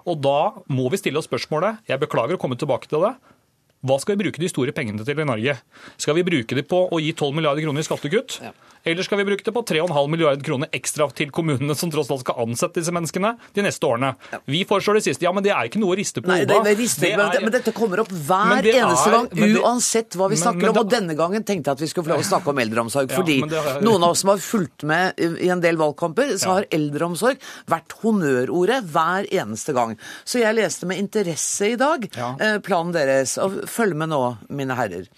[0.07, 0.39] Og da
[0.71, 3.15] må vi stille oss spørsmålet, jeg beklager å komme tilbake til det,
[3.85, 5.59] hva skal vi bruke de store pengene til i Norge?
[6.01, 8.41] Skal vi bruke det på å gi 12 milliarder kroner i skattekutt?
[8.43, 8.55] Ja.
[8.87, 12.23] Eller skal vi bruke det på 3,5 milliarder kroner ekstra til kommunene som tross alt
[12.23, 14.13] skal ansette disse menneskene de neste årene?
[14.31, 14.39] Ja.
[14.47, 15.27] Vi foreslår det siste.
[15.27, 16.47] Ja, men det er ikke noe å riste på hodet.
[16.47, 19.27] Det, det, det er, men dette kommer opp hver eneste gang,
[19.59, 20.85] uansett hva vi snakker men, men, om.
[20.85, 23.11] Og denne gangen tenkte jeg at vi skulle få lov å snakke om eldreomsorg.
[23.11, 23.41] Ja, fordi
[23.83, 27.99] noen av oss som har fulgt med i en del valgkamper, så har eldreomsorg vært
[28.05, 29.99] honnørordet hver eneste gang.
[30.23, 33.35] Så jeg leste med interesse i dag eh, planen deres.
[33.43, 35.11] Og følg med nå, mine herrer.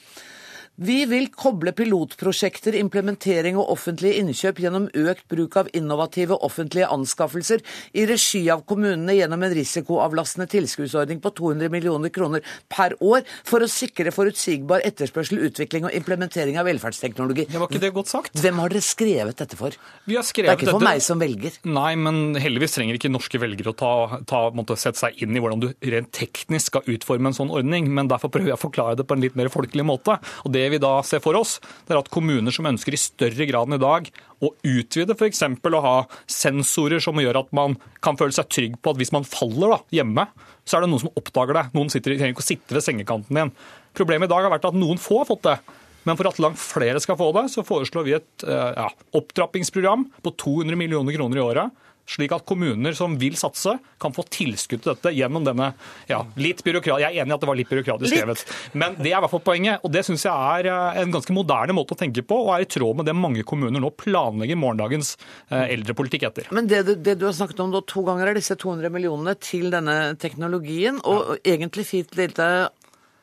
[0.78, 7.64] Vi vil koble pilotprosjekter, implementering og offentlige innkjøp gjennom økt bruk av innovative offentlige anskaffelser
[7.98, 13.66] i regi av kommunene gjennom en risikoavlastende tilskuddsordning på 200 millioner kroner per år for
[13.66, 17.48] å sikre forutsigbar etterspørsel, utvikling og implementering av velferdsteknologi.
[17.50, 18.38] Det var ikke det godt sagt.
[18.38, 19.74] Hvem har dere skrevet dette for?
[20.06, 20.92] Vi har skrevet det er ikke for dette...
[20.92, 21.58] meg som velger.
[21.66, 23.92] Nei, men heldigvis trenger ikke norske velgere å ta,
[24.30, 27.90] ta, måtte sette seg inn i hvordan du rent teknisk skal utforme en sånn ordning,
[27.90, 30.20] men derfor prøver jeg å forklare det på en litt mer folkelig måte.
[30.46, 33.48] Og det vi da ser for oss, det er at kommuner som ønsker i større
[33.48, 34.10] grad enn i dag
[34.44, 35.42] å utvide f.eks.
[35.44, 35.96] å ha
[36.30, 39.80] sensorer som gjør at man kan føle seg trygg på at hvis man faller da,
[40.00, 40.28] hjemme,
[40.68, 41.66] så er det noen som oppdager det.
[41.74, 43.52] Noen sitter, trenger ikke å sitte ved sengekanten din.
[43.98, 45.58] Problemet i dag har vært at noen få har fått det.
[46.06, 48.86] Men for at langt flere skal få det, så foreslår vi et eh, ja,
[49.18, 54.24] opptrappingsprogram på 200 millioner kroner i året slik at kommuner som vil satse, kan få
[54.32, 55.72] tilskudd til dette gjennom denne
[56.08, 57.02] ja, litt byråkrat...
[57.02, 58.44] Jeg er enig i at det var litt byråkratisk skrevet,
[58.78, 59.84] men det er i hvert fall poenget.
[59.84, 62.64] Og det syns jeg er eh, en ganske moderne måte å tenke på, og er
[62.64, 65.14] i tråd med det mange kommuner nå planlegger morgendagens
[65.50, 66.50] eh, eldrepolitikk etter.
[66.54, 69.68] Men det, det, du har snakket om da to ganger, er disse 200 millionene til
[69.74, 71.40] denne teknologien, og ja.
[71.56, 72.48] egentlig fint lite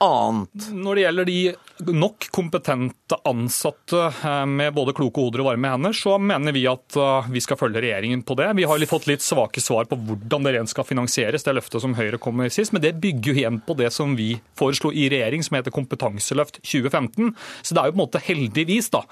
[0.06, 0.68] annet?
[0.74, 1.40] Når det gjelder de
[1.96, 6.98] nok kompetente ansatte eh, med både kloke hoder og varme hender, så mener vi at
[7.00, 8.50] eh, vi skal følge regjeringen på det.
[8.60, 11.96] Vi har fått litt svake svar på hvordan det rent skal finansieres, det løftet som
[11.98, 12.74] Høyre kom med sist.
[12.76, 16.62] Men det bygger jo igjen på det som vi foreslo i regjering, som heter Kompetanseløft
[16.64, 17.34] 2015.
[17.62, 19.04] Så det er jo på en måte heldigvis, da.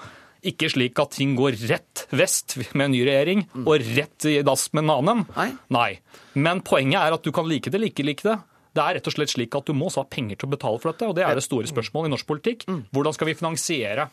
[0.44, 4.66] Ikke slik at ting går rett vest med en ny regjering og rett i dass
[4.74, 5.22] med en annen.
[5.36, 5.46] Nei.
[5.72, 5.90] Nei.
[6.36, 8.36] Men poenget er at du kan like det eller ikke like det.
[8.74, 10.80] Det er rett og slett slik at du må også ha penger til å betale
[10.82, 12.64] for dette, og det er det store spørsmålet i norsk politikk.
[12.66, 12.80] Mm.
[12.94, 14.08] Hvordan skal vi finansiere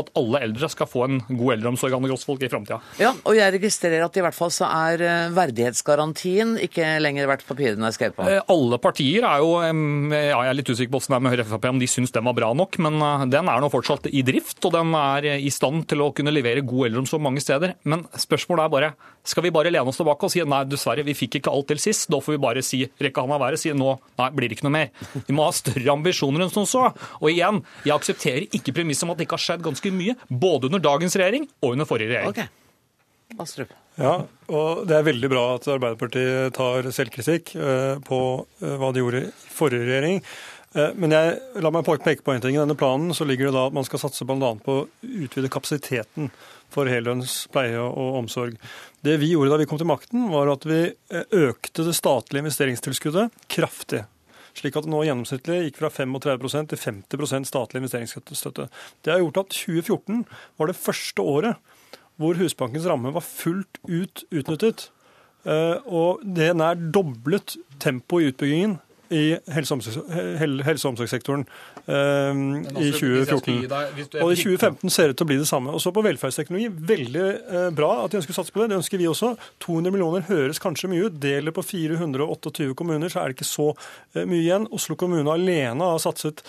[0.00, 2.80] at alle eldre skal få en god eldreomsorg av folk i framtida.
[2.98, 7.46] Ja, og jeg registrerer at i hvert fall så er eh, verdighetsgarantien ikke lenger verdt
[7.46, 8.26] papirene er skrevet på.
[8.26, 11.34] Eh, alle partier er jo ja, Jeg er litt usikker på hvordan det er med
[11.36, 14.10] Høyre Frp, om de syns den var bra nok, men eh, den er nå fortsatt
[14.10, 17.76] i drift, og den er i stand til å kunne levere god eldreomsorg mange steder.
[17.86, 21.14] Men spørsmålet er bare skal vi bare lene oss tilbake og si nei, dessverre, vi
[21.16, 22.10] fikk ikke alt til sist.
[22.12, 24.74] Da får vi bare si rekke handa været, si nå nei, blir det ikke noe
[24.74, 24.90] mer.
[25.14, 26.90] Vi må ha større ambisjoner enn som så.
[27.22, 30.70] Og igjen, jeg aksepterer ikke premisset om at det ikke har skjedd ganske mye, både
[30.70, 32.32] under dagens regjering og under forrige regjering.
[32.32, 32.48] Okay.
[33.40, 33.72] Astrup.
[33.98, 34.14] Ja,
[34.50, 38.18] og det er veldig bra at Arbeiderpartiet tar selvkritikk eh, på
[38.62, 40.18] eh, hva de gjorde i forrige regjering.
[40.74, 42.56] Eh, men jeg, la meg peke på en ting.
[42.56, 44.54] I denne planen så ligger det da at man skal satse bl.a.
[44.64, 46.32] på å utvide kapasiteten
[46.74, 48.58] for heldøgns pleie og omsorg.
[49.06, 50.80] Det vi gjorde da vi kom til makten, var at vi
[51.44, 54.02] økte det statlige investeringstilskuddet kraftig.
[54.54, 58.68] Slik at det nå gjennomsnittlig gikk fra 35% til 50% statlig investeringsstøtte.
[59.02, 60.24] Det har gjort at 2014
[60.60, 61.80] var det første året
[62.20, 64.88] hvor Husbankens ramme var fullt ut utnyttet.
[65.44, 68.78] Eh, og det nær doblet tempoet i utbyggingen
[69.10, 71.44] i helse- og omsorgssektoren
[71.86, 72.40] eh,
[72.80, 73.66] i 2014.
[74.22, 75.74] Og i 2015 ser det ut til å bli det samme.
[75.74, 78.70] Og så på velferdsteknologi, veldig uh, bra at de ønsker å satse på det.
[78.72, 79.34] Det ønsker vi også.
[79.64, 81.18] 200 millioner høres kanskje mye ut.
[81.22, 84.70] Deler på 428 kommuner, så er det ikke så uh, mye igjen.
[84.74, 86.44] Oslo kommune alene har satset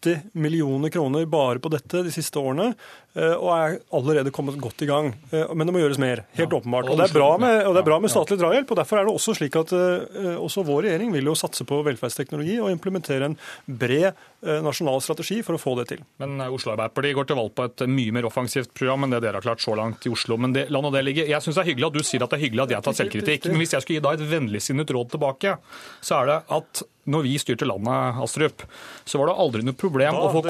[0.00, 2.72] 80 millioner kroner bare på dette de siste årene,
[3.14, 5.12] eh, og er allerede kommet godt i gang.
[5.30, 6.58] Eh, men det må gjøres mer, helt ja.
[6.58, 6.88] åpenbart.
[6.88, 8.70] Og det, med, og det, er bra med, statlig drahjelp.
[8.70, 11.80] og Derfor er det også slik at uh, også vår regjering vil jo satse på
[11.86, 16.04] velferdsteknologi og implementere en bred nasjonal strategi for å få det til.
[16.22, 19.36] Men Oslo Arbeiderparti går til valg på et mye mer offensivt program enn det dere
[19.36, 20.38] har klart så langt i Oslo.
[20.40, 21.26] Men det, la nå det ligge.
[21.28, 22.96] Jeg syns det er hyggelig at du sier at det er hyggelig at jeg tar
[23.02, 23.50] selvkritikk.
[23.50, 25.58] Men hvis jeg skulle gi da et vennligsinnet råd tilbake,
[26.00, 28.64] så er det at når vi styrte landet, Astrup,
[29.08, 30.42] så var det aldri noe problem da, å få.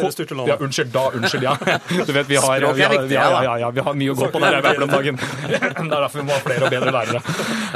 [0.49, 1.55] Ja, unnskyld, da, unnskyld, ja.
[2.09, 4.29] Du vet, vi har, vi har, vi har, ja, ja, vi har mye å gå
[4.35, 5.21] på der hjemme om dagen.
[5.51, 7.23] Det er derfor vi må ha flere og bedre lærere.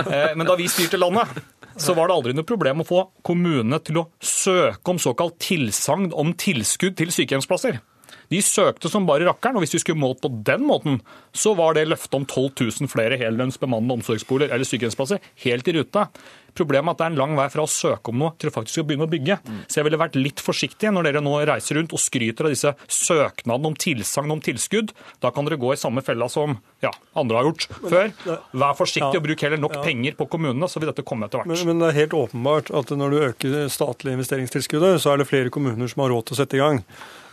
[0.05, 1.41] Eh, men da vi styrte landet,
[1.81, 6.13] så var det aldri noe problem å få kommunene til å søke om såkalt tilsagn
[6.15, 7.81] om tilskudd til sykehjemsplasser.
[8.33, 11.01] De søkte som bare rakkeren, og hvis vi skulle målt på den måten,
[11.37, 12.47] så var det løftet om 12
[12.81, 16.07] 000 flere heldøgns bemannede omsorgsboliger eller sykehjemsplasser helt i rute.
[16.55, 18.55] Problemet er at det er en lang vei fra å søke om noe til å
[18.55, 19.39] faktisk begynne å bygge.
[19.67, 22.75] Så jeg ville vært litt forsiktig når dere nå reiser rundt og skryter av disse
[22.87, 24.95] søknadene om tilsagn om tilskudd.
[25.25, 28.15] Da kan dere gå i samme fella som ja, andre har gjort før.
[28.55, 31.51] Vær forsiktig og bruk heller nok penger på kommunene, så vil dette komme etter hvert.
[31.51, 35.29] Men, men, det er helt åpenbart at når du øker statlige investeringstilskuddet, så er det
[35.31, 36.83] flere kommuner som har råd til å sette i gang.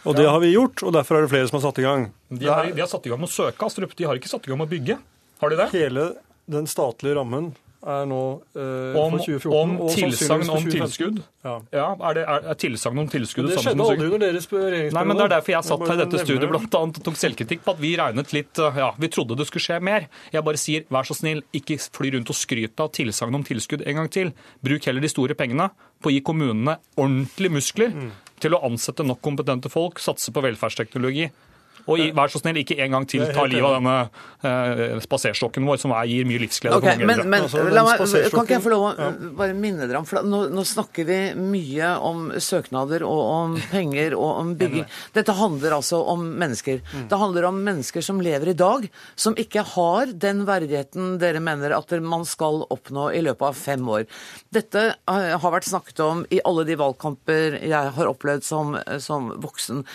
[0.10, 2.08] Og det har vi gjort, og derfor er det flere som har satt i gang.
[2.34, 3.94] De har, de har satt i gang med å søke, Astrup.
[3.98, 4.96] De har ikke satt i gang med å bygge.
[5.44, 5.68] Har de det?
[5.76, 6.08] Hele
[6.52, 8.22] den statlige rammen er nå
[8.54, 9.52] eh, om, for 2014.
[9.58, 11.20] Om tilsagn om tilskudd?
[11.42, 11.56] Ja.
[11.74, 14.96] ja er, det, er, er tilsagn om tilskudd det skjedde aldri under deres regjeringsperiode.
[14.98, 17.20] Nei, men Det er derfor jeg satt her i dette studiet blant annet, og tok
[17.22, 20.10] selvkritikk på at vi regnet litt eh, Ja, vi trodde det skulle skje mer.
[20.34, 23.86] Jeg bare sier vær så snill, ikke fly rundt og skryt av tilsagn om tilskudd
[23.86, 24.34] en gang til.
[24.62, 27.96] Bruk heller de store pengene på å gi kommunene ordentlige muskler.
[27.96, 28.12] Mm.
[28.42, 31.30] Til å ansette nok kompetente folk, satse på velferdsteknologi
[31.90, 33.96] og vær så snill, ikke en gang til ta livet av denne
[34.46, 38.04] eh, spaserstokken vår, som er, gir mye livsglede okay, for mange men, men, la meg,
[38.32, 41.20] Kan ikke jeg få lov å bare minne dere om for nå, nå, snakker vi
[41.38, 44.86] mye om søknader og om penger og om bygging.
[45.16, 46.82] Dette handler altså om mennesker.
[46.92, 47.06] Mm.
[47.12, 51.76] Det handler om mennesker som lever i dag, som ikke har den verdigheten dere mener
[51.78, 54.08] at man skal oppnå i løpet av fem år.
[54.54, 59.32] Dette eh, har vært snakket om i alle de valgkamper jeg har opplevd som, som
[59.42, 59.86] voksen.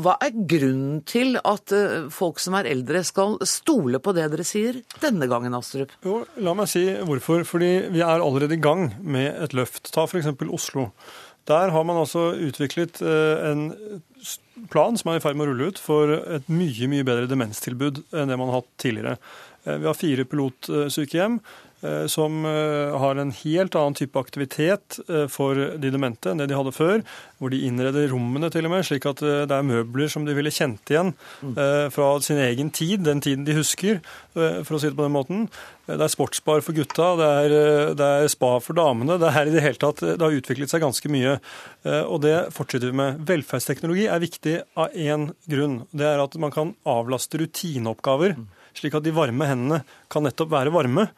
[0.00, 4.46] Hva er grunnen til at eh, folk som er eldre skal stole på det dere
[4.48, 5.92] sier denne gangen, Astrup?
[6.06, 7.44] Jo, la meg si hvorfor.
[7.48, 9.90] Fordi vi er allerede i gang med et løft.
[9.92, 10.30] Ta f.eks.
[10.48, 10.88] Oslo.
[11.50, 13.68] Der har man altså utviklet eh, en
[14.72, 18.04] plan som er i ferd med å rulle ut for et mye mye bedre demenstilbud
[18.14, 19.16] enn det man har hatt tidligere.
[19.66, 21.40] Eh, vi har fire pilotsykehjem.
[21.82, 26.46] Eh, som eh, har en helt annen type aktivitet eh, for de demente enn det
[26.52, 27.02] de hadde før.
[27.42, 30.52] Hvor de innreder rommene til og med, slik at det er møbler som de ville
[30.54, 31.08] kjent igjen
[31.90, 33.98] fra sin egen tid, den tiden de husker,
[34.36, 35.48] for å si det på den måten.
[35.88, 37.56] Det er sportsbar for gutta, det er,
[37.98, 39.18] det er spa for damene.
[39.18, 41.34] Det er i det hele tatt, det har utviklet seg ganske mye.
[42.06, 43.26] Og det fortsetter vi med.
[43.26, 45.80] Velferdsteknologi er viktig av én grunn.
[45.90, 48.38] Det er at man kan avlaste rutineoppgaver,
[48.78, 49.82] slik at de varme hendene
[50.14, 51.10] kan nettopp være varme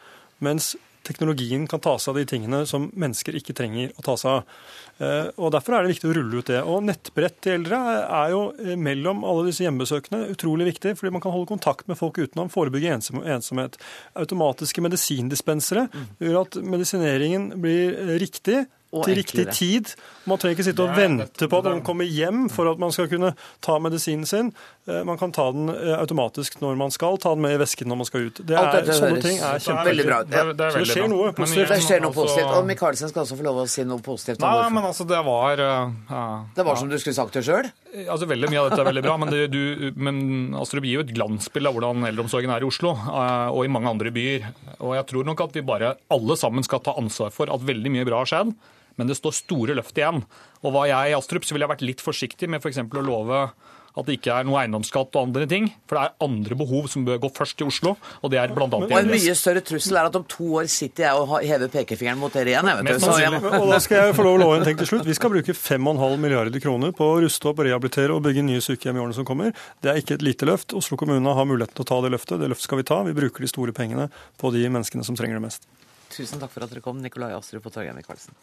[0.45, 4.39] mens teknologien kan ta seg av de tingene som mennesker ikke trenger å ta seg
[4.39, 4.61] av.
[5.03, 6.61] Eh, og Derfor er det viktig å rulle ut det.
[6.65, 11.25] Og Nettbrett til eldre er jo eh, mellom alle disse hjemmebesøkene utrolig viktig, fordi man
[11.25, 13.77] kan holde kontakt med folk utenom, forebygge ensomhet.
[14.21, 15.89] Automatiske medisindispensere
[16.23, 18.65] gjør at medisineringen blir riktig
[19.03, 19.95] til riktig tid.
[20.25, 23.11] Man trenger ikke sitte og vente på at den kommer hjem for at man skal
[23.11, 24.53] kunne ta medisinen sin.
[24.89, 27.89] Eh, man kan ta den eh, automatisk når man skal, ta den med i vesken
[27.89, 28.41] når man skal ut.
[28.41, 30.19] Det er, sånne ting er kjempeveldig bra.
[30.25, 30.45] Ja.
[30.53, 31.73] Det, Så det skjer noe positivt.
[31.73, 32.51] Det skjer noe positivt.
[32.53, 34.45] Og Michaelsen skal også få lov å si noe positivt.
[34.45, 37.69] Nei, men altså, det var uh, Det var som du skulle sagt det sjøl?
[38.05, 40.21] Altså, veldig mye av dette er veldig bra, men, det, du, men
[40.57, 43.73] altså, det gir jo et glansbilde av hvordan eldreomsorgen er i Oslo uh, og i
[43.73, 44.49] mange andre byer.
[44.81, 47.93] Og jeg tror nok at vi bare alle sammen skal ta ansvar for at veldig
[47.93, 48.57] mye bra har skjedd
[48.97, 50.25] men det står store løft igjen.
[50.65, 52.83] Og var jeg i Astrup, så ville jeg vært litt forsiktig med f.eks.
[52.89, 53.47] For å love
[53.95, 55.69] at det ikke er noe eiendomsskatt og andre ting.
[55.87, 58.67] For det er andre behov som bør gå først i Oslo, og det er bl.a.
[58.67, 62.19] Og en mye større trussel er at om to år sitter jeg og hever pekefingeren
[62.19, 62.71] mot dere igjen.
[62.73, 65.07] Jeg vet jeg og da skal jeg få lov å love en ting til slutt.
[65.07, 68.99] Vi skal bruke 5,5 milliarder kroner på å ruste opp, rehabilitere og bygge nye sykehjem
[68.99, 69.55] i årene som kommer.
[69.85, 70.75] Det er ikke et lite løft.
[70.75, 72.43] Oslo kommune har muligheten til å ta det løftet.
[72.43, 73.01] Det løftet skal vi ta.
[73.07, 74.11] Vi bruker de store pengene
[74.43, 75.71] på de menneskene som trenger det mest.
[76.11, 78.35] Tusen takk for at dere kom, Nikolai Astrup og Torgeir Micaelsen.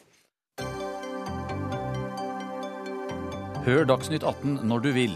[3.62, 5.12] Hør Dagsnytt 18 når du vil.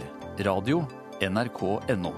[0.45, 0.83] Radio
[1.17, 1.61] NRK
[1.97, 2.11] NO.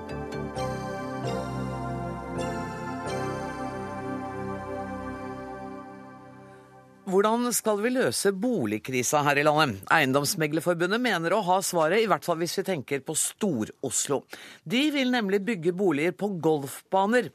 [7.08, 9.80] Hvordan skal vi løse boligkrisa her i landet?
[9.88, 14.26] Eiendomsmeglerforbundet mener å ha svaret, i hvert fall hvis vi tenker på Stor-Oslo.
[14.68, 17.32] De vil nemlig bygge boliger på golfbaner.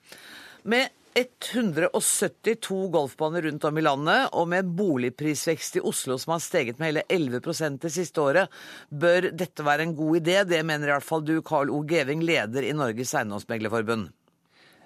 [0.69, 6.81] Med 172 golfbaner rundt om i landet, og med boligprisvekst i Oslo som har steget
[6.81, 10.41] med hele 11% det siste året, bør dette være en god idé.
[10.49, 11.83] Det mener i hvert fall du, Carl O.
[11.89, 14.11] Geving, leder i Norges eiendomsmeglerforbund.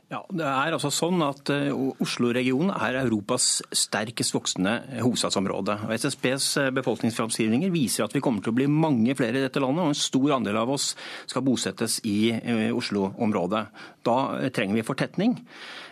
[0.06, 5.74] Ja, det er altså sånn at eh, Oslo-regionen er Europas sterkest voksende hovedstadsområde.
[5.88, 9.58] Og SSBs eh, befolkningsframskrivninger viser at vi kommer til å bli mange flere i dette
[9.62, 10.92] landet, og en stor andel av oss
[11.26, 13.64] skal bosettes i eh, Oslo-området.
[14.06, 14.16] Da
[14.54, 15.34] trenger vi fortetning.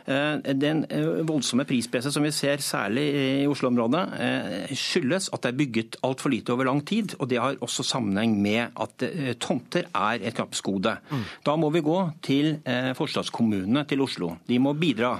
[0.04, 5.52] Eh, den eh, voldsomme prispresset som vi ser særlig i Oslo-området, eh, skyldes at det
[5.52, 7.16] er bygget altfor lite over lang tid.
[7.18, 9.04] og Det har også sammenheng med at
[9.40, 10.96] tomter er et knappesgode.
[11.10, 11.24] Mm.
[11.46, 12.58] Da må vi gå til
[12.96, 14.36] forstadskommunene til Oslo.
[14.48, 15.18] De må bidra.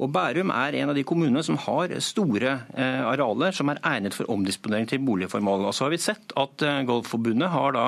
[0.00, 4.16] Og Bærum er en av de kommunene som har store eh, arealer som er egnet
[4.16, 5.66] for omdisponering til boligformål.
[5.68, 7.86] Og så har vi sett at eh, Golfforbundet har da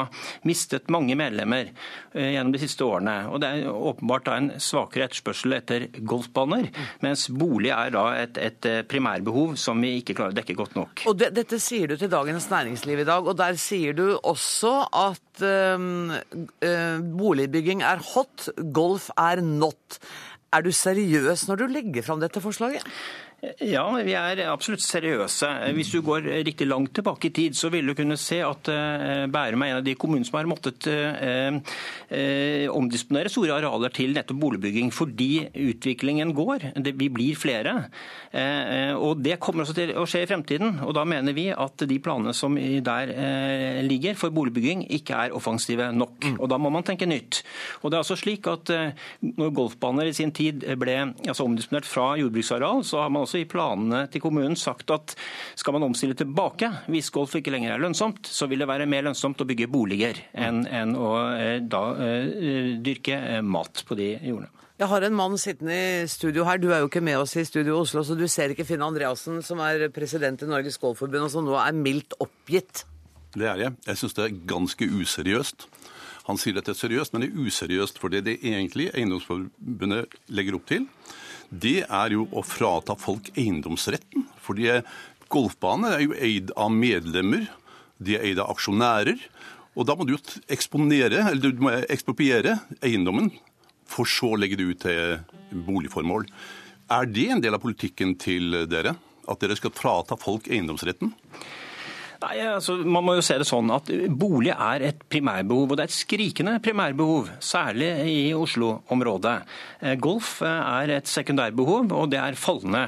[0.48, 1.72] mistet mange medlemmer
[2.12, 3.14] gjennom de siste årene.
[3.32, 6.68] Og Det er åpenbart da en svakere etterspørsel etter golfbaner,
[7.00, 11.04] mens bolig er da et, et primærbehov som vi ikke klarer å dekke godt nok.
[11.08, 14.74] Og det, Dette sier du til Dagens Næringsliv i dag, og der sier du også
[14.92, 16.12] at øh,
[16.68, 20.00] øh, boligbygging er hot, golf er not.
[20.52, 22.84] Er du seriøs når du legger fram dette forslaget?
[23.42, 25.48] Ja, vi er absolutt seriøse.
[25.74, 29.24] Hvis du går riktig langt tilbake i tid, så vil du kunne se at eh,
[29.34, 31.58] Bærum er en av de kommunene som har måttet eh,
[32.14, 36.68] eh, omdisponere store arealer til nettopp boligbygging, fordi utviklingen går.
[36.94, 37.88] vi blir flere.
[38.94, 40.78] og Det kommer også til å skje i fremtiden.
[40.86, 43.10] og Da mener vi at de planene som der
[43.82, 46.14] ligger for boligbygging, ikke er offensive nok.
[46.22, 46.38] Mm.
[46.38, 47.42] Og Da må man tenke nytt.
[47.82, 48.70] Og det er altså slik at
[49.20, 53.40] Når golfbaner i sin tid ble altså omdisponert fra jordbruksareal, så har man også også
[53.40, 55.14] i planene til kommunen sagt at
[55.56, 59.06] skal man omstille tilbake, hvis golf ikke lenger er lønnsomt, så vil det være mer
[59.08, 64.12] lønnsomt å bygge boliger enn, enn å eh, da eh, dyrke eh, mat på de
[64.20, 64.50] jordene.
[64.82, 66.58] Jeg har en mann sittende i studio her.
[66.58, 69.38] Du er jo ikke med oss i studio Oslo, så du ser ikke Finn Andreassen,
[69.44, 72.82] som er president i Norges Golfforbund, og som nå er mildt oppgitt.
[73.36, 73.76] Det er jeg.
[73.86, 75.68] Jeg syns det er ganske useriøst.
[76.26, 80.66] Han sier dette er seriøst, men det er useriøst fordi det egentlig Eiendomsforbundet legger opp
[80.70, 80.88] til,
[81.52, 84.24] det er jo å frata folk eiendomsretten.
[84.40, 84.70] Fordi
[85.32, 87.46] golfbaner er jo eid av medlemmer,
[88.02, 89.20] de er eid av aksjonærer.
[89.76, 90.22] Og da må du jo
[90.52, 93.30] eksponere, eller du må ekspropriere eiendommen,
[93.88, 96.26] for så å legge det ut til boligformål.
[96.92, 98.96] Er det en del av politikken til dere?
[99.28, 101.12] At dere skal frata folk eiendomsretten?
[102.22, 105.86] Nei, altså, Man må jo se det sånn at bolig er et primærbehov, og det
[105.86, 107.30] er et skrikende primærbehov.
[107.42, 109.34] Særlig i Oslo-området.
[109.82, 112.84] Eh, golf eh, er et sekundærbehov, og det er fallende.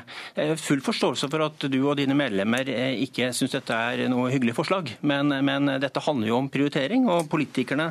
[0.61, 4.55] Full forståelse for at du og dine medlemmer eh, ikke syns dette er noe hyggelig
[4.59, 7.91] forslag, men, men, dette handler jo om prioritering, og politikerne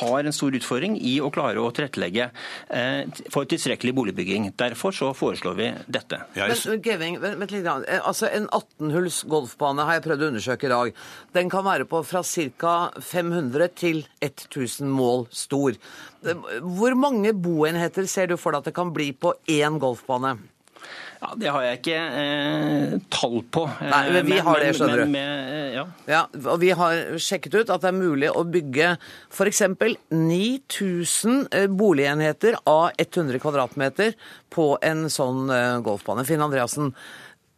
[0.00, 2.28] har en stor utfordring i å klare å tilrettelegge
[3.32, 4.48] for tilstrekkelig boligbygging.
[4.58, 6.20] Derfor så foreslår vi dette.
[6.36, 7.66] Men, Geving, vent litt.
[7.66, 11.04] Altså, En 18-hulls golfbane har jeg prøvd å undersøke i dag dag.
[11.34, 12.74] Den kan være på fra ca.
[13.00, 15.76] 500 til 1000 mål stor.
[16.24, 20.36] Hvor mange boenheter ser du for deg at det kan bli på én golfbane?
[21.24, 23.64] Ja, Det har jeg ikke eh, tall på.
[23.80, 25.12] Nei, men Vi men, har det, skjønner du.
[25.14, 25.84] Med, ja.
[26.10, 26.22] ja.
[26.52, 28.90] og Vi har sjekket ut at det er mulig å bygge
[29.32, 29.62] f.eks.
[30.12, 34.12] 9000 eh, boligenheter av 100 kvadratmeter
[34.52, 36.26] på en sånn eh, golfbane.
[36.28, 36.92] Finn Andreassen,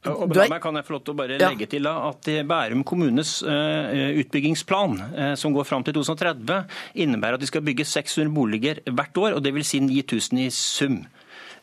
[0.07, 4.97] meg kan jeg få lov til å bare legge til at Bærum kommunes eh, utbyggingsplan,
[5.11, 6.65] eh, som går fram til 2030,
[7.05, 10.51] innebærer at de skal bygge 600 boliger hvert år, og det vil si 9000 i
[10.55, 11.01] sum.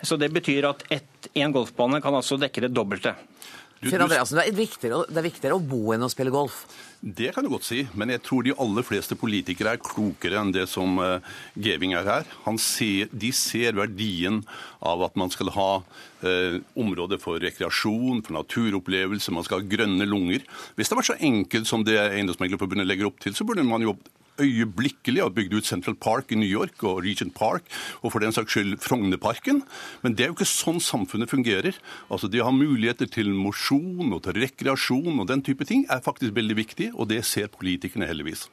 [0.04, 0.84] Så Det betyr at
[1.34, 3.16] én golfbane kan altså dekke det dobbelte.
[3.84, 6.64] Finn Andreasen, det er, viktigere, det er viktigere å bo enn å spille golf?
[7.04, 10.54] Det kan du godt si, men jeg tror de aller fleste politikere er klokere enn
[10.56, 11.20] det som uh,
[11.60, 12.30] Geving er her.
[12.64, 14.40] Ser, de ser verdien
[14.80, 20.08] av at man skal ha uh, områder for rekreasjon, for naturopplevelse, man skal ha grønne
[20.08, 20.48] lunger.
[20.78, 23.98] Hvis det var så enkelt som det Eiendomsmeglerforbundet legger opp til, så burde man jo
[24.42, 27.68] øyeblikkelig har bygd ut Central Park i New York og Regent Park,
[28.02, 29.62] og for den saks skyld Frognerparken.
[30.02, 31.78] Men det er jo ikke sånn samfunnet fungerer.
[32.10, 36.36] Altså De har muligheter til mosjon og til rekreasjon og den type ting er faktisk
[36.36, 38.48] veldig viktig, og det ser politikerne heldigvis.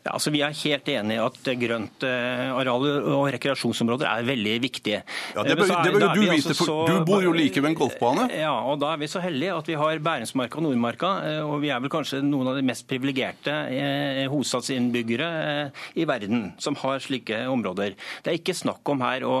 [0.00, 4.54] Ja, altså Vi er helt enig i at grønt eh, areal og rekreasjonsområder er veldig
[4.64, 5.02] viktige.
[5.36, 7.76] Ja, Det bør, det bør du vite, for så, du bor jo like ved en
[7.76, 8.30] golfbane.
[8.32, 11.10] Ja, og Da er vi så heldige at vi har Bærumsmarka og Nordmarka.
[11.28, 15.28] Eh, og Vi er vel kanskje noen av de mest privilegerte eh, hovedstadsinnbyggere
[16.00, 17.92] i verden som har slike områder.
[18.24, 19.36] Det er ikke snakk om her å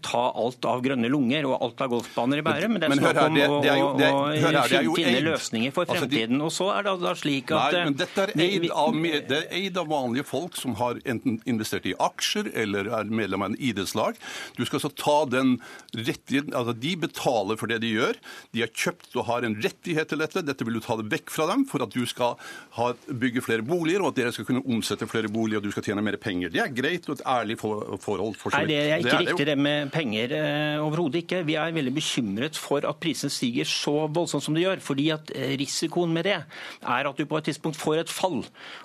[0.00, 3.20] ta alt av grønne lunger og alt av golfbaner i Bærum, men det er snakk
[3.26, 6.40] om å finne løsninger for altså, fremtiden.
[6.40, 10.56] Og så er det da slik at Nei, men dette er eid av vanlige folk
[10.58, 14.18] som har enten investert i aksjer eller er medlem av en idrettslag.
[14.56, 15.56] Du skal altså ta den
[15.94, 18.18] rettigheten Altså, de betaler for det de gjør.
[18.54, 20.42] De har kjøpt og har en rettighet til dette.
[20.44, 22.36] Dette vil du ta det vekk fra dem for at du skal
[22.76, 25.86] ha, bygge flere boliger, og at dere skal kunne omsette flere boliger og du skal
[25.86, 26.52] tjene mer penger.
[26.52, 28.36] Det er greit og et ærlig forhold.
[28.40, 30.34] For Nei, det er ikke det er riktig det med penger.
[30.36, 31.42] Eh, Overhodet ikke.
[31.48, 34.84] Vi er veldig bekymret for at prisene stiger så voldsomt som de gjør.
[34.84, 38.40] fordi at eh, risikoen med det er at du på et tidspunkt får et fall.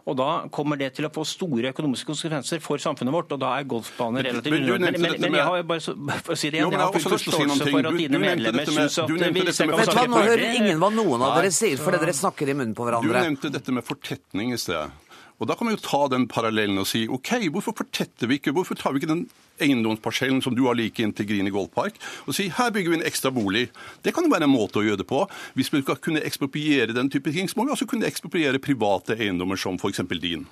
[0.06, 3.54] Og da kommer det til å få store økonomiske konsekvenser for samfunnet vårt, og da
[3.60, 5.00] er golfbane relativt underordnet.
[5.00, 7.16] Men, men, men, jeg har bare så, for å si det igjen, jeg har full
[7.16, 10.82] forståelse for at dine medlemmer syns at vi skal Vet du hva, Nå hører ingen
[10.82, 13.12] hva noen av dere sier, fordi dere snakker i munnen på hverandre.
[13.12, 15.02] Du nevnte dette med fortetning i sted.
[15.36, 18.54] Og Da kan man jo ta den parallellen og si OK, hvorfor fortetter vi ikke,
[18.56, 19.26] hvorfor tar vi ikke den
[19.60, 23.32] eiendomsparsellen som du har like inntil Grini Golfpark, og si her bygger vi en ekstra
[23.36, 23.68] bolig.
[24.04, 25.26] Det kan jo være en måte å gjøre det på.
[25.56, 29.20] Hvis vi skal kunne ekspropriere den type ting, så må vi også kunne ekspropriere private
[29.20, 30.04] eiendommer som f.eks.
[30.24, 30.48] din.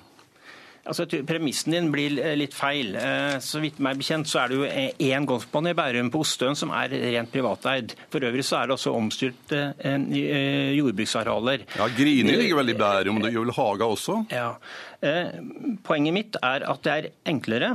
[0.84, 2.92] Altså, Premissen din blir eh, litt feil.
[3.00, 4.66] Eh, så vidt meg bekjent så er det jo
[5.08, 7.94] én golfbane i Bærum på Ostøen som er rent privateid.
[8.12, 11.64] For øvrig så er det også omstyrte eh, jordbruksarealer.
[11.78, 14.18] Ja, Grini ligger vel i Bærum, det gjør vel Haga også?
[14.34, 14.50] Ja.
[15.84, 17.74] Poenget mitt er at det er enklere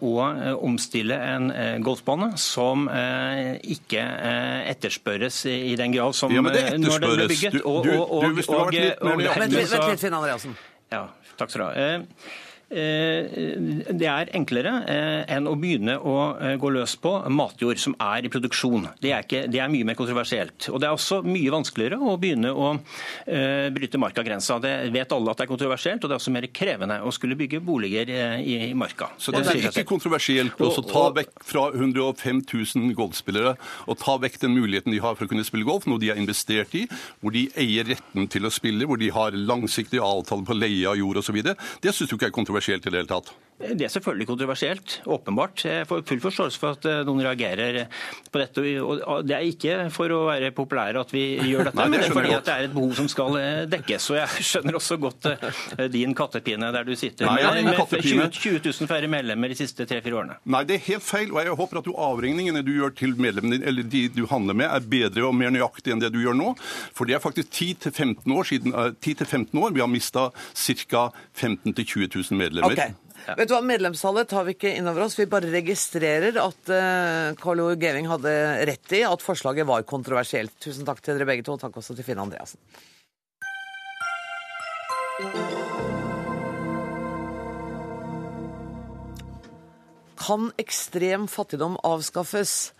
[0.00, 0.12] å
[0.64, 1.50] omstille en
[1.84, 4.04] golfbane som ikke
[4.72, 7.58] etterspørres i den grad som ja, men det når den ble bygget.
[7.60, 10.56] Og, og, og, og, og, Vent litt, Finn Andreassen.
[10.94, 11.96] Ja, Takk skal du ha.
[12.72, 13.28] Eh,
[13.92, 18.24] det er enklere eh, enn å begynne å eh, gå løs på matjord som er
[18.24, 18.88] i produksjon.
[19.02, 20.70] Det er, ikke, det er, mye mer kontroversielt.
[20.72, 22.72] Og Det er også mye vanskeligere å begynne å
[23.74, 24.56] bryte markagrensa.
[24.62, 27.36] Det vet alle at det er kontroversielt, og det er også mer krevende å skulle
[27.38, 28.10] bygge boliger
[28.40, 29.10] i marka.
[29.18, 33.54] Så det er ikke kontroversielt å ta vekk fra 105 000 golfspillere
[33.90, 36.20] og ta vekk den muligheten de har for å kunne spille golf, noe de har
[36.20, 36.84] investert i,
[37.20, 40.98] hvor de eier retten til å spille, hvor de har langsiktige avtaler på leie av
[41.00, 41.40] jord osv.
[41.44, 43.34] Det syns du ikke er kontroversielt kontroversielt i det hele tatt?
[43.54, 45.62] Det er selvfølgelig kontroversielt, åpenbart.
[45.64, 47.84] Jeg får full forståelse for at eh, noen reagerer
[48.34, 48.64] på dette.
[48.82, 52.02] og Det er ikke for å være populære at vi gjør dette, Nei, det men
[52.02, 54.08] det er fordi det er et behov som skal eh, dekkes.
[54.10, 58.26] Og jeg skjønner også godt eh, din kattepine der du sitter Nei, med, med 20,
[58.34, 60.40] 20 000 færre medlemmer de siste tre-fire årene.
[60.50, 61.30] Nei, det er helt feil.
[61.30, 64.58] Og jeg håper at du avregningene du gjør til medlemmene dine, eller de du handler
[64.64, 66.56] med, er bedre og mer nøyaktig enn det du gjør nå.
[66.90, 71.06] For det er faktisk 10-15 år siden 10-15 år vi har mista ca.
[71.38, 72.74] 15 000-20 000 medlemmer.
[72.74, 73.03] Okay.
[73.24, 73.36] Ja.
[73.38, 75.16] Vet du hva, Medlemstallet tar vi ikke innover oss.
[75.18, 77.70] Vi bare registrerer at uh, Carl O.
[77.80, 78.32] Geving hadde
[78.68, 80.52] rett i at forslaget var kontroversielt.
[80.60, 81.56] Tusen takk til dere begge to.
[81.56, 82.60] og Takk også til Finn Andreassen.
[90.24, 92.72] Kan ekstrem fattigdom avskaffes?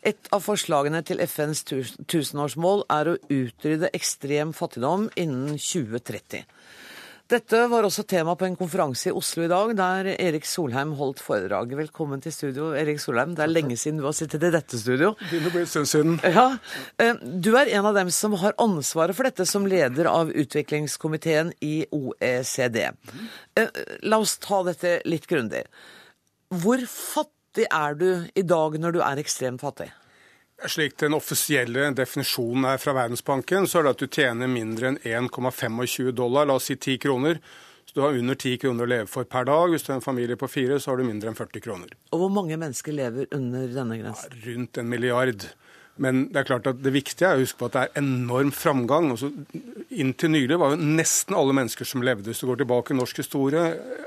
[0.00, 6.46] Et av forslagene til FNs tusenårsmål er å utrydde ekstrem fattigdom innen 2030.
[7.30, 11.20] Dette var også tema på en konferanse i Oslo i dag, der Erik Solheim holdt
[11.22, 11.70] foredrag.
[11.78, 13.36] Velkommen til studio, Erik Solheim.
[13.38, 15.12] Det er lenge siden du har sittet i dette studio.
[15.28, 16.16] Begynner å bli en stund siden.
[16.26, 16.48] Ja.
[16.98, 21.54] Eh, du er en av dem som har ansvaret for dette som leder av utviklingskomiteen
[21.62, 22.82] i OECD.
[22.90, 25.62] Eh, la oss ta dette litt grundig.
[26.50, 29.92] Hvor fattig er du i dag når du er ekstremt fattig?
[30.68, 34.98] Slik den offisielle definisjonen er fra Verdensbanken, så er det at du tjener mindre enn
[35.00, 37.40] 1,25 dollar, la oss si 10 kroner.
[37.90, 39.72] Så du har under 10 kroner å leve for per dag.
[39.72, 41.96] Hvis du er en familie på fire, så har du mindre enn 40 kroner.
[42.12, 44.36] Og hvor mange mennesker lever under denne grensen?
[44.36, 45.48] Ja, rundt en milliard.
[46.00, 48.52] Men det er klart at det viktige er å huske på at det er enorm
[48.54, 49.10] framgang.
[49.12, 49.32] Også
[49.90, 53.20] inntil nylig var jo nesten alle mennesker som levde, hvis du går tilbake i norsk
[53.20, 53.64] historie,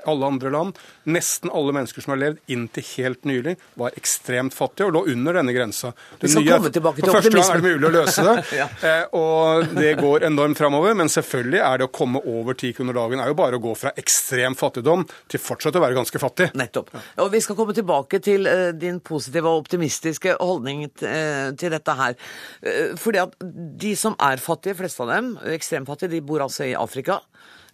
[0.10, 4.88] alle andre land, nesten alle mennesker som har levd inntil helt nylig, var ekstremt fattige
[4.90, 5.92] og lå under denne grensa.
[6.20, 8.26] Det Vi skal nye, komme tilbake til For første gang er det mulig å løse
[8.30, 8.68] det, ja.
[8.90, 10.98] eh, og det går enormt framover.
[10.98, 13.76] Men selvfølgelig er det å komme over ti kroner dagen er jo bare å gå
[13.78, 16.50] fra ekstrem fattigdom til fortsatt å være ganske fattig.
[16.58, 16.94] Nettopp.
[17.22, 21.98] Og Vi skal komme tilbake til uh, din positive og optimistiske holdning uh, til dette
[22.00, 22.16] her.
[22.62, 23.36] Eh, fordi at
[23.84, 27.20] de som er fattige, fleste av dem, ekstremfattige, de bor altså i Afrika.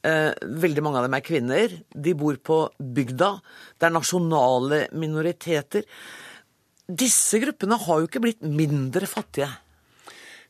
[0.05, 0.31] Eh,
[0.63, 1.77] veldig mange av dem er kvinner.
[1.91, 3.31] De bor på bygda.
[3.77, 5.87] Det er nasjonale minoriteter.
[6.89, 9.51] Disse gruppene har jo ikke blitt mindre fattige.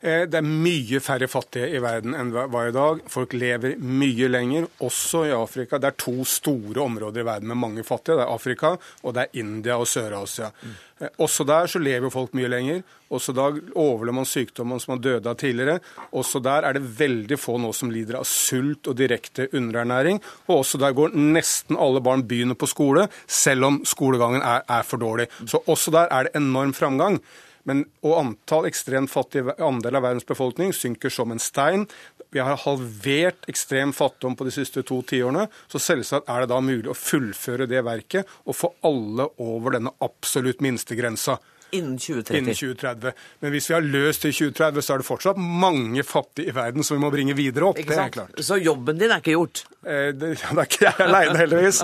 [0.00, 3.02] Eh, det er mye færre fattige i verden enn var i dag.
[3.12, 5.76] Folk lever mye lenger, også i Afrika.
[5.76, 8.16] Det er to store områder i verden med mange fattige.
[8.16, 8.70] Det er Afrika,
[9.04, 10.48] og det er India og Sør-Asia.
[10.62, 10.78] Mm.
[11.20, 12.80] Også der så lever folk mye lenger.
[13.12, 15.82] Også da overlever man sykdommen som man døde av tidligere.
[16.16, 20.22] Også der er det veldig få nå som lider av sult og direkte underernæring.
[20.48, 24.88] Og også der går nesten alle barn begynner på skole, selv om skolegangen er, er
[24.88, 25.28] for dårlig.
[25.44, 27.20] Så også der er det enorm framgang.
[27.68, 31.86] Men, og antall ekstremt fattige andel av verdens befolkning synker som en stein.
[32.30, 35.48] Vi har halvert ekstrem fattigdom på de siste to tiårene.
[35.68, 39.92] Så selvsagt er det da mulig å fullføre det verket og få alle over denne
[40.04, 41.40] absolutt minstegrensa.
[41.76, 42.38] Innen 2030.
[42.38, 43.12] Innen 2030.
[43.40, 46.86] Men hvis vi har løst til 2030, så er det fortsatt mange fattige i verden
[46.86, 47.80] som vi må bringe videre opp.
[47.80, 48.40] det er klart.
[48.44, 49.64] Så jobben din er ikke gjort?
[49.84, 51.82] Eh, det, det, er ikke jeg aleine, heldigvis.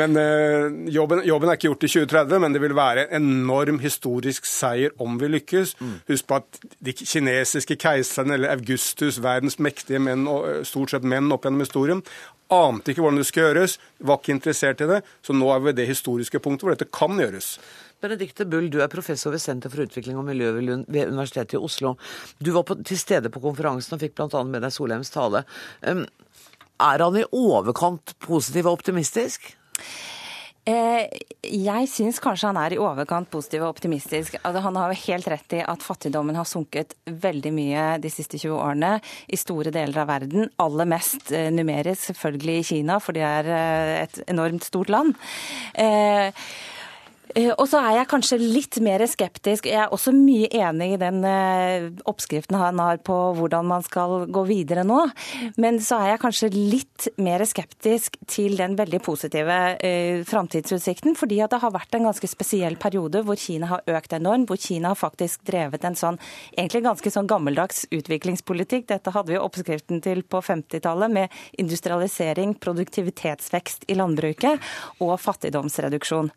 [0.00, 3.78] Men eh, jobben, jobben, er ikke gjort i 2030, men det vil være en enorm
[3.82, 5.76] historisk seier om vi lykkes.
[5.80, 5.94] Mm.
[6.10, 11.30] Husk på at de kinesiske keiserne, eller Augustus, verdens mektige menn, og stort sett menn
[11.34, 12.02] opp gjennom historien,
[12.52, 13.76] ante ikke hvordan det skulle gjøres,
[14.08, 15.02] var ikke interessert i det.
[15.24, 17.56] Så nå er vi ved det historiske punktet hvor dette kan gjøres.
[18.02, 21.96] Benedikte Bull, du er professor ved Senter for utvikling og miljø ved Universitetet i Oslo.
[22.38, 24.42] Du var på, til stede på konferansen og fikk bl.a.
[24.46, 25.42] med deg Solheims tale.
[25.82, 26.06] Um,
[26.78, 29.50] Er han i overkant positiv og optimistisk?
[30.68, 31.08] Eh,
[31.42, 34.36] jeg syns kanskje han er i overkant positiv og optimistisk.
[34.42, 38.38] Altså, han har jo helt rett i at fattigdommen har sunket veldig mye de siste
[38.38, 38.94] 20 årene
[39.26, 40.50] i store deler av verden.
[40.60, 45.16] Aller mest eh, numerisk selvfølgelig i Kina, for det er eh, et enormt stort land.
[45.74, 46.28] Eh,
[47.36, 49.66] og så er jeg kanskje litt mer skeptisk.
[49.68, 54.26] Jeg er også mye enig i den eh, oppskriften han har på hvordan man skal
[54.32, 55.00] gå videre nå.
[55.60, 61.16] Men så er jeg kanskje litt mer skeptisk til den veldig positive eh, framtidsutsikten.
[61.18, 64.48] Fordi at det har vært en ganske spesiell periode hvor Kina har økt enormt.
[64.48, 66.20] Hvor Kina har faktisk drevet en sånn
[66.54, 68.88] egentlig ganske sånn gammeldags utviklingspolitikk.
[68.88, 74.64] Dette hadde vi oppskriften til på 50-tallet med industrialisering, produktivitetsvekst i landbruket
[75.04, 76.32] og fattigdomsreduksjon.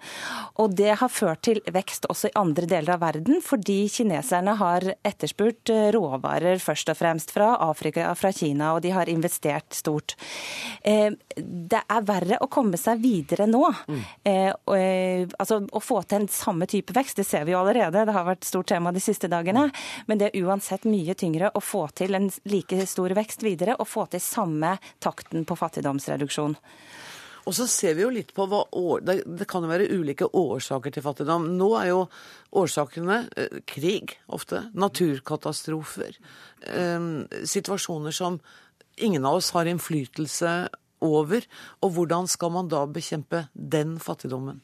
[0.61, 4.85] Og det har ført til vekst også i andre deler av verden, fordi kineserne har
[5.07, 9.75] etterspurt eh, råvarer først og fremst fra Afrika og fra Kina, og de har investert
[9.77, 10.15] stort.
[10.81, 13.63] Eh, det er verre å komme seg videre nå.
[13.87, 14.01] Mm.
[15.39, 18.27] Altså å få til en samme type vekst, det ser vi jo allerede, det har
[18.27, 19.67] vært stort tema de siste dagene.
[20.07, 23.89] Men det er uansett mye tyngre å få til en like stor vekst videre, og
[23.89, 26.57] få til samme takten på fattigdomsreduksjon.
[27.49, 28.63] Og så ser vi jo litt på hva
[29.01, 31.49] Det kan jo være ulike årsaker til fattigdom.
[31.57, 32.01] Nå er jo
[32.61, 34.67] årsakene eh, krig, ofte.
[34.73, 36.19] Naturkatastrofer.
[36.61, 37.07] Eh,
[37.49, 38.39] situasjoner som
[39.01, 40.53] ingen av oss har innflytelse
[41.01, 41.47] over.
[41.81, 44.61] Og hvordan skal man da bekjempe den fattigdommen?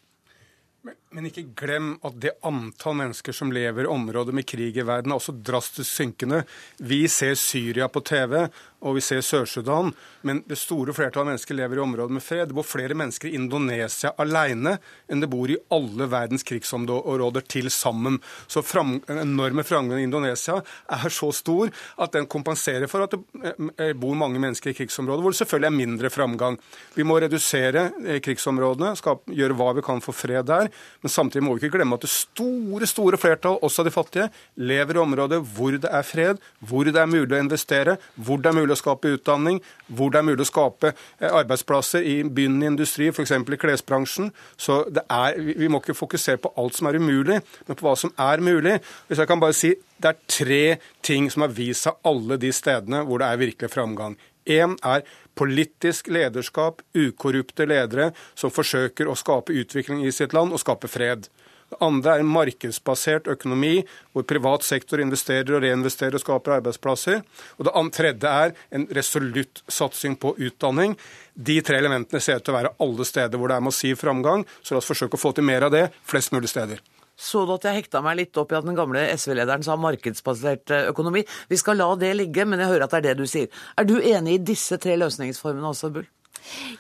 [0.86, 5.13] Men ikke glem at det antall mennesker som lever i områder med krig i verden,
[5.13, 6.41] er også drastisk synkende.
[6.77, 8.49] Vi ser Syria på TV,
[8.85, 9.89] og vi ser Sør-Sudan,
[10.27, 12.49] men det store flertallet av mennesker lever i områder med fred.
[12.49, 14.75] Det bor flere mennesker i Indonesia alene
[15.09, 18.19] enn det bor i alle verdens krigsområder til sammen.
[18.45, 20.59] Så fram, enorme framgangen i Indonesia
[20.93, 25.25] er så stor at den kompenserer for at det eh, bor mange mennesker i krigsområder
[25.25, 26.59] hvor det selvfølgelig er mindre framgang.
[26.93, 30.69] Vi må redusere eh, krigsområdene, skal gjøre hva vi kan for fred der.
[31.03, 34.97] Men samtidig må vi ikke glemme at det store store flertall, også de fattige, lever
[34.97, 38.57] i områder hvor det er fred, hvor det er mulig å investere, hvor det er
[38.57, 43.09] mulig å skape utdanning, hvor det er mulig å skape eh, arbeidsplasser i begynnende industri,
[43.11, 43.35] f.eks.
[43.37, 44.31] i klesbransjen.
[44.57, 48.13] Så er, vi må ikke fokusere på alt som er umulig, men på hva som
[48.21, 48.79] er mulig.
[49.07, 52.51] Hvis jeg kan bare si, Det er tre ting som har vist seg alle de
[52.53, 54.13] stedene hvor det er virkelig framgang.
[54.45, 55.01] Én er
[55.38, 61.29] politisk lederskap, ukorrupte ledere som forsøker å skape utvikling i sitt land og skape fred.
[61.67, 63.81] Det andre er en markedsbasert økonomi,
[64.15, 67.23] hvor privat sektor investerer og reinvesterer og skaper arbeidsplasser.
[67.59, 70.95] Og det tredje er en resolutt satsing på utdanning.
[71.35, 74.47] De tre elementene ser ut til å være alle steder hvor det er massiv framgang,
[74.63, 76.79] så la oss forsøke å få til mer av det flest mulig steder.
[77.18, 80.74] Så du at jeg hekta meg litt opp i at den gamle SV-lederen sa markedsbasert
[80.76, 81.24] eh, økonomi?
[81.49, 83.49] Vi skal la det ligge, men jeg hører at det er det du sier.
[83.74, 86.05] Er du enig i disse tre løsningsformene også, Bull?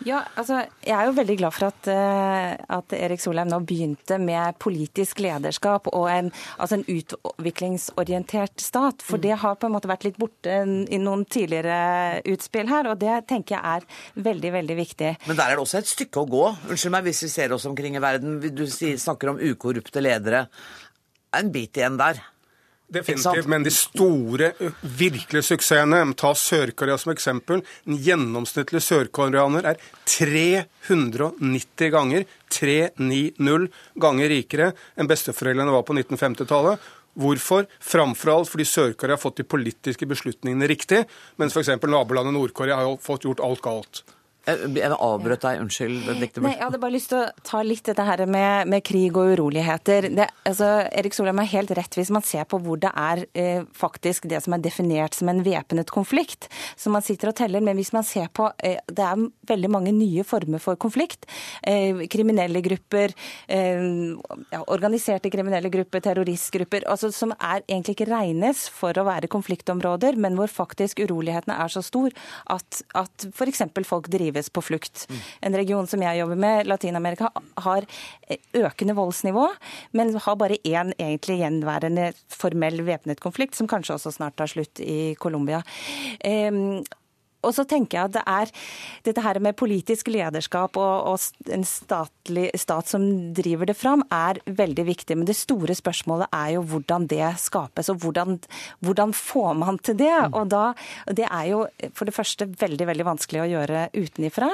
[0.05, 4.17] Ja, altså, Jeg er jo veldig glad for at, uh, at, Erik Solheim nå begynte
[4.21, 9.03] med politisk lederskap og en, altså en utviklingsorientert stat.
[9.05, 9.25] For mm.
[9.25, 13.19] det har på en måte vært litt borte i noen tidligere utspill her, og det
[13.29, 15.13] tenker jeg er veldig, veldig viktig.
[15.27, 16.45] Men der er det også et stykke å gå.
[16.71, 18.39] Unnskyld meg hvis vi ser oss omkring i verden.
[18.41, 20.47] Du snakker om ukorrupte ledere.
[21.37, 22.21] En bit igjen der.
[22.87, 27.59] Definitivt, men de store, virkelige suksessene Ta Sør-Korea som eksempel.
[27.83, 33.67] En gjennomsnittlig sørkoreaner er 390 ganger 390
[33.99, 36.87] ganger rikere enn besteforeldrene var på 1950-tallet.
[37.17, 37.65] Hvorfor?
[37.81, 41.03] Framfor alt fordi Sør-Korea har fått de politiske beslutningene riktig,
[41.41, 41.75] mens f.eks.
[41.83, 44.03] nabolandet Nord-Korea har fått gjort alt galt.
[44.47, 46.05] Jeg avbrøt deg, unnskyld.
[46.39, 49.33] Nei, jeg hadde bare lyst til å ta litt dette her med, med krig og
[49.35, 50.07] uroligheter.
[50.15, 53.65] Det, altså, Erik Solheim har helt rett hvis man ser på hvor det er eh,
[53.75, 56.47] faktisk det som er definert som en væpnet konflikt,
[56.79, 57.65] som man sitter og teller.
[57.65, 61.27] Men hvis man ser på eh, Det er veldig mange nye former for konflikt.
[61.67, 63.11] Eh, kriminelle grupper,
[63.51, 63.83] eh,
[64.53, 70.15] ja, organiserte kriminelle grupper, terroristgrupper, altså, som er egentlig ikke regnes for å være konfliktområder,
[70.15, 72.15] men hvor faktisk urolighetene er så stor
[72.55, 73.67] at, at f.eks.
[73.83, 75.07] folk driver drives på flukt.
[75.41, 77.31] En region som jeg jobber med, Latin-Amerika,
[77.63, 77.85] har
[78.53, 79.47] økende voldsnivå,
[79.91, 84.79] men har bare én egentlig gjenværende formell væpnet konflikt, som kanskje også snart tar slutt
[84.79, 85.63] i Colombia.
[87.45, 88.51] Og så tenker jeg at det er
[89.05, 93.05] dette her med politisk lederskap og, og en statlig, stat som
[93.37, 95.17] driver det fram, er veldig viktig.
[95.19, 98.39] Men det store spørsmålet er jo hvordan det skapes, og hvordan,
[98.85, 100.11] hvordan får man til det?
[100.11, 100.37] Mm.
[100.41, 100.65] Og da,
[101.07, 101.63] Det er jo
[101.93, 104.49] for det første veldig veldig vanskelig å gjøre utenifra.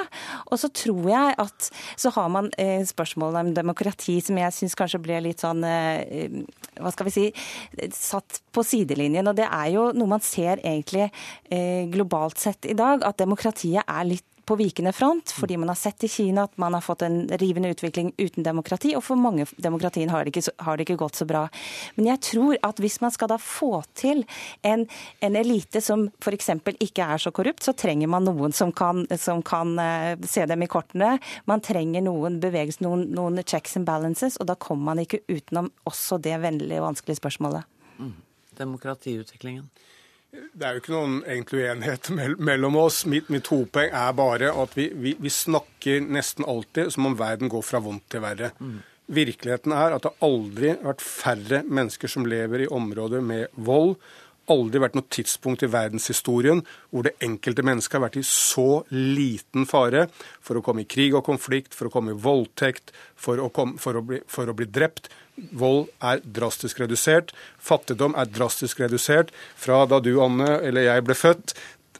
[0.50, 4.78] Og så tror jeg at så har man eh, spørsmålet om demokrati som jeg syns
[4.78, 6.42] kanskje ble litt sånn eh,
[6.80, 7.26] hva skal vi si,
[7.94, 9.28] satt på sidelinjen.
[9.30, 11.08] Og det er jo noe man ser egentlig
[11.50, 15.74] eh, globalt sett i dag, at demokratiet er litt på vikende front, fordi man har
[15.74, 19.46] sett i Kina at man har fått en rivende utvikling uten demokrati, og for mange
[19.56, 20.28] demokratier har,
[20.66, 21.46] har, det ikke gått så bra.
[21.96, 24.24] Men jeg tror at hvis man skal da få til
[24.62, 24.86] en,
[25.24, 26.50] en elite som f.eks.
[26.76, 30.64] ikke er så korrupt, så trenger man noen som kan, som kan uh, se dem
[30.64, 31.16] i kortene.
[31.48, 35.72] Man trenger noen bevegelse, noen, noen, checks and balances, og da kommer man ikke utenom
[35.88, 37.68] også det vennlige og vanskelige spørsmålet.
[37.98, 38.14] Mm.
[38.58, 39.68] Demokratiutviklingen.
[40.34, 42.10] Det er jo ikke noen egentlig uenighet
[42.42, 43.04] mellom oss.
[43.10, 47.50] Mitt, mitt hovedpoeng er bare at vi, vi, vi, snakker nesten alltid som om verden
[47.52, 48.50] går fra vondt til verre.
[48.58, 48.80] Mm.
[49.14, 53.94] Virkeligheten er at det aldri har vært færre mennesker som lever i områder med vold.
[54.50, 59.68] Aldri vært noe tidspunkt i verdenshistorien hvor det enkelte mennesket har vært i så liten
[59.68, 60.08] fare
[60.44, 63.78] for å komme i krig og konflikt, for å komme i voldtekt, for å, komme,
[63.80, 67.32] for å, bli, for å bli drept Vold er drastisk redusert.
[67.58, 69.32] Fattigdom er drastisk redusert.
[69.58, 71.54] Fra da du, Anne, eller jeg ble født,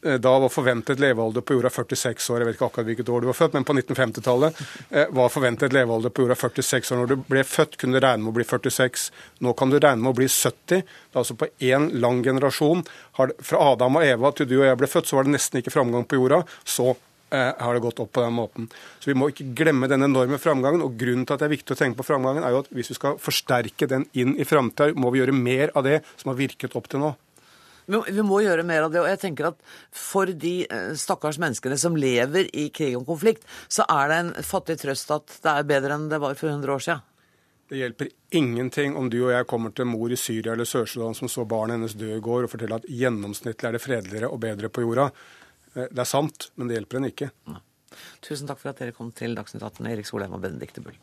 [0.05, 2.43] eh, da var forventet levealder på jorda 46 år.
[2.43, 4.61] Jeg vet ikke akkurat hvilket år du var født, men på 1950-tallet
[4.91, 7.01] eh, var forventet levealder på jorda 46 år.
[7.03, 9.09] Når du ble født, kunne du regne med å bli 46.
[9.43, 10.85] Nå kan du regne med å bli 70.
[11.19, 12.87] Altså på én lang generasjon.
[13.19, 15.75] Fra Adam og Eva til du og jeg ble født, så var det nesten ikke
[15.75, 16.45] framgang på jorda.
[16.63, 16.95] Så
[17.35, 18.69] har det gått opp på den måten.
[19.01, 20.83] Så Vi må ikke glemme den enorme framgangen.
[20.83, 22.93] og Grunnen til at det er viktig å tenke på framgangen, er jo at hvis
[22.93, 26.41] vi skal forsterke den inn i framtida, må vi gjøre mer av det som har
[26.41, 27.15] virket opp til nå.
[27.85, 29.01] Vi må gjøre mer av det.
[29.03, 29.59] og jeg tenker at
[29.93, 34.33] For de eh, stakkars menneskene som lever i krig og konflikt, så er det en
[34.43, 37.05] fattig trøst at det er bedre enn det var for 100 år siden.
[37.69, 41.31] Det hjelper ingenting om du og jeg kommer til mor i Syria eller Sør-Sudan som
[41.33, 44.69] så barnet hennes dø i går, og forteller at gjennomsnittlig er det fredeligere og bedre
[44.69, 45.09] på jorda.
[45.75, 47.31] Eh, det er sant, men det hjelper en ikke.
[47.51, 47.61] Ja.
[48.25, 50.99] Tusen takk for at dere kom til Dagsnytt 18, Erik Solheim og Benedicte Bull.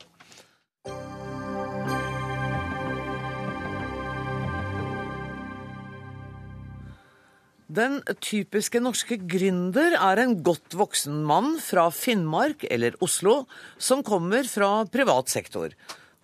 [7.71, 13.45] Den typiske norske gründer er en godt voksen mann fra Finnmark eller Oslo
[13.79, 15.71] som kommer fra privat sektor.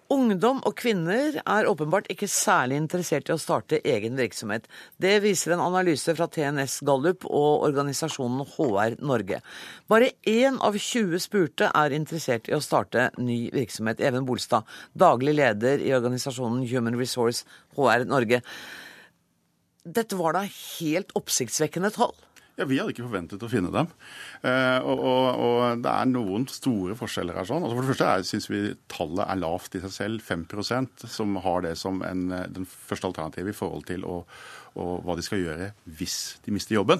[0.08, 4.64] Ungdom og kvinner er åpenbart ikke særlig interessert i å starte egen virksomhet.
[4.95, 9.41] Det viser en analyse fra TNS Gallup og organisasjonen HR Norge.
[9.91, 13.99] Bare én av 20 spurte er interessert i å starte ny virksomhet.
[13.99, 14.64] Even Bolstad,
[14.95, 17.43] daglig leder i organisasjonen Human Resource
[17.76, 18.39] HR Norge.
[19.84, 22.16] Dette var da helt oppsiktsvekkende tall?
[22.58, 23.89] Ja, Vi hadde ikke forventet å finne dem.
[24.41, 27.45] Eh, og, og, og, det er noen store forskjeller her.
[27.45, 27.62] sånn.
[27.62, 30.24] Altså for det første syns vi tallet er lavt i seg selv.
[30.26, 34.24] 5% som har det som en, den første alternativet i forhold til å,
[34.78, 36.99] og hva de skal gjøre hvis de mister jobben.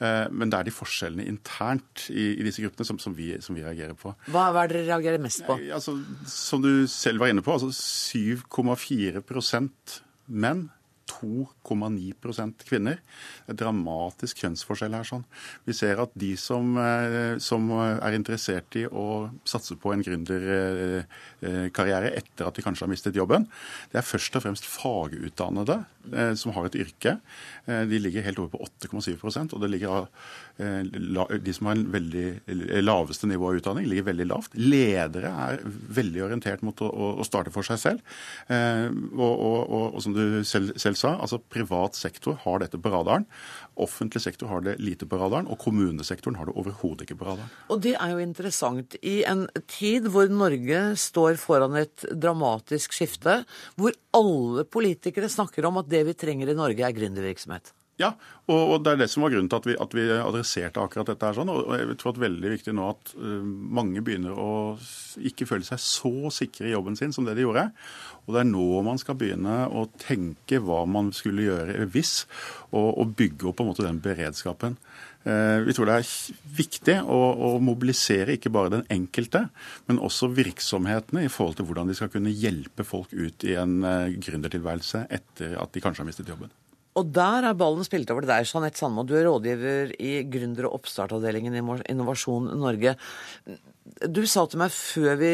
[0.00, 3.54] Eh, men det er de forskjellene internt i, i disse gruppene som, som, vi, som,
[3.56, 4.08] vi, reagerer på.
[4.32, 5.52] Hva er det dere reagerer mest på?
[5.76, 5.92] Altså,
[6.30, 10.62] som du selv var inne på, altså 7,4% menn
[11.20, 12.98] 2,9 kvinner.
[13.46, 15.06] Det er dramatisk kjønnsforskjell her.
[15.06, 15.24] sånn.
[15.66, 22.16] Vi ser at de som, eh, som er interessert i å satse på en gründerkarriere
[22.16, 23.46] etter at de kanskje har mistet jobben,
[23.92, 27.20] det er først og fremst fagutdannede eh, som har et yrke.
[27.66, 30.06] Eh, de ligger helt over på 8,7% og det ligger
[30.56, 32.28] de som har en veldig
[32.80, 34.54] laveste nivå av utdanning, ligger veldig lavt.
[34.56, 36.88] Ledere er veldig orientert mot å,
[37.20, 38.00] å starte for seg selv.
[38.48, 42.92] Og, og, og, og som du selv, selv sa, altså privat sektor har dette på
[42.92, 43.26] radaren.
[43.78, 47.52] Offentlig sektor har det lite på radaren, og kommunesektoren har det overhodet ikke på radaren.
[47.70, 48.98] Og det er jo interessant.
[49.04, 53.42] I en tid hvor Norge står foran et dramatisk skifte,
[53.76, 57.75] hvor alle politikere snakker om at det vi trenger i Norge er gründervirksomhet.
[57.96, 58.10] Ja,
[58.44, 61.08] og, og, det er det som var grunnen til at vi, at vi adresserte akkurat
[61.08, 61.24] dette.
[61.24, 63.40] her sånn, og jeg tror at veldig viktig nå at uh,
[63.78, 64.50] mange begynner å
[65.16, 67.70] ikke føle seg så sikre i jobben sin som det de gjorde.
[68.26, 72.26] Og det er nå man skal begynne å tenke hva man skulle gjøre hvis,
[72.74, 74.76] og, og bygge opp på en måte den beredskapen.
[75.24, 76.12] Uh, vi tror det er
[76.60, 79.46] viktig å, å, mobilisere ikke bare den enkelte,
[79.88, 83.80] men også virksomhetene i forhold til hvordan de skal kunne hjelpe folk ut i en
[84.20, 86.52] gründertilværelse etter at de kanskje har mistet jobben.
[86.96, 89.04] Og der er ballen spilt over til deg, Jeanette Sandmo.
[89.04, 92.96] Du er rådgiver i gründer- og oppstartavdelingen i Innovasjon Norge.
[94.08, 95.32] Du sa til meg før vi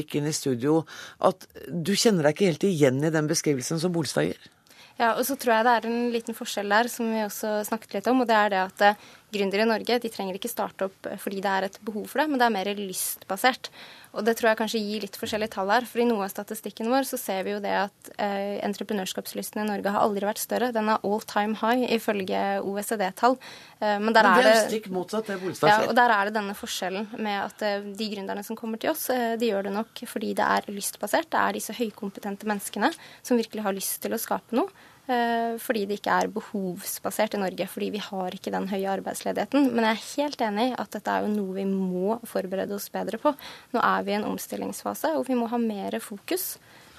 [0.00, 0.82] gikk inn i studio
[1.24, 4.50] at du kjenner deg ikke helt igjen i den beskrivelsen som Bolstad gir.
[4.98, 7.94] Ja, og så tror jeg det er en liten forskjell der som vi også snakket
[7.94, 8.24] litt om.
[8.24, 11.42] og det er det at eh, Gründere i Norge de trenger ikke starte opp fordi
[11.44, 13.68] det er et behov for det, men det er mer lystbasert.
[14.16, 15.86] Og det tror jeg kanskje gir litt forskjellige tall her.
[15.88, 19.66] For i noe av statistikken vår så ser vi jo det at eh, entreprenørskapslysten i
[19.68, 20.70] Norge har aldri vært større.
[20.74, 23.36] Den er all time high ifølge OECD-tall.
[23.78, 25.84] Eh, men, men det er, er stikk motsatt det Bolstad sier.
[25.84, 28.94] Ja, og der er det denne forskjellen med at eh, de gründerne som kommer til
[28.94, 31.28] oss, eh, de gjør det nok fordi det er lystbasert.
[31.34, 34.72] Det er disse høykompetente menneskene som virkelig har lyst til å skape noe.
[35.10, 37.66] Eh, fordi det ikke er behovsbasert i Norge.
[37.70, 39.70] Fordi vi har ikke den høye arbeidsledigheten.
[39.72, 42.90] Men jeg er helt enig i at dette er jo noe vi må forberede oss
[42.94, 43.34] bedre på.
[43.74, 46.56] Nå er vi i en omstillingsfase, og vi må ha mer fokus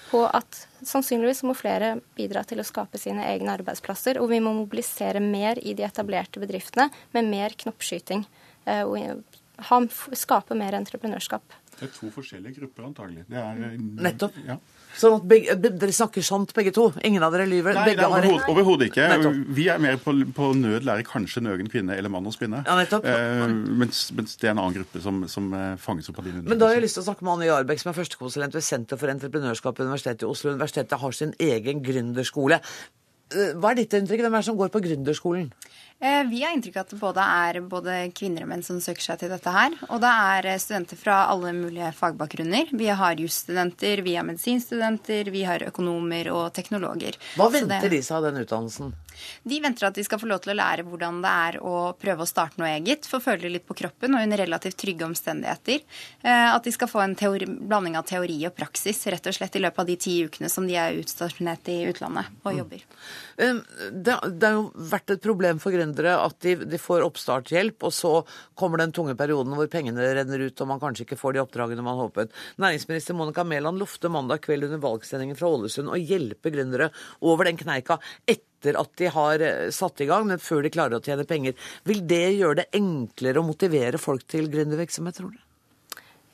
[0.10, 4.20] på at sannsynligvis må flere bidra til å skape sine egne arbeidsplasser.
[4.22, 8.26] Og vi må mobilisere mer i de etablerte bedriftene med mer knoppskyting.
[8.66, 11.44] Eh, og skape mer entreprenørskap.
[11.80, 13.24] Det er to forskjellige grupper, antagelig.
[13.30, 14.36] Det er, eh, Nettopp.
[14.46, 14.58] Ja.
[15.00, 16.90] Sånn at begge, Dere snakker sant, begge to?
[17.08, 17.78] Ingen av dere lyver?
[17.78, 19.06] Nei, begge overhodet, overhodet ikke.
[19.14, 19.40] Nettopp.
[19.56, 22.66] Vi er mer på, på nød lærer kanskje nøgen kvinne eller mann å spinne.
[22.68, 23.08] Ja, nettopp.
[23.08, 23.46] Eh,
[23.80, 26.60] mens, mens, det er en annen gruppe som, som eh, fanges opp av din Men
[26.60, 29.00] da har jeg lyst til å snakke med Anne Jarbekk, som er førstekonsulent ved Senter
[29.00, 30.56] for entreprenørskap ved Universitetet i Oslo.
[30.58, 32.60] Universitetet har sin egen gründerskole.
[33.30, 34.26] Eh, hva er ditt inntrykk?
[34.26, 35.52] Hvem er det som går på gründerskolen?
[36.02, 39.04] Eh, vi har inntrykk av at det både er både kvinner og menn som søker
[39.04, 39.74] seg til dette her.
[39.90, 42.72] Og det er eh, studenter fra alle mulige fagbakgrunner.
[42.72, 47.20] Vi har jusstudenter, vi har medisinstudenter, vi har økonomer og teknologer.
[47.36, 47.98] Hva venter det...
[47.98, 48.96] de seg av den utdannelsen?
[49.44, 52.24] De venter at de skal få lov til å lære hvordan det er å prøve
[52.24, 53.04] å starte noe eget.
[53.10, 55.84] Få føle det litt på kroppen og under relativt trygge omstendigheter.
[56.24, 59.64] At de skal få en teori, blanding av teori og praksis rett og slett i
[59.66, 62.62] løpet av de ti ukene som de er utstasjonert i utlandet og mm.
[62.62, 62.86] jobber.
[62.88, 63.29] Mm.
[63.40, 67.94] Det, det har jo vært et problem for gründere at de, de, får oppstartshjelp, og
[67.96, 68.12] så
[68.60, 71.86] kommer den tunge perioden hvor pengene renner ut og man kanskje ikke får de oppdragene
[71.86, 72.36] man håpet.
[72.60, 76.90] Næringsminister Monica Mæland lovte mandag kveld under valgsendingen fra Ålesund å hjelpe gründere
[77.24, 81.00] over den kneika etter at de har eh, satt i gang, men før de klarer
[81.00, 81.56] å tjene penger.
[81.88, 85.40] Vil det gjøre det enklere å motivere folk til gründervirksomhet, tror du?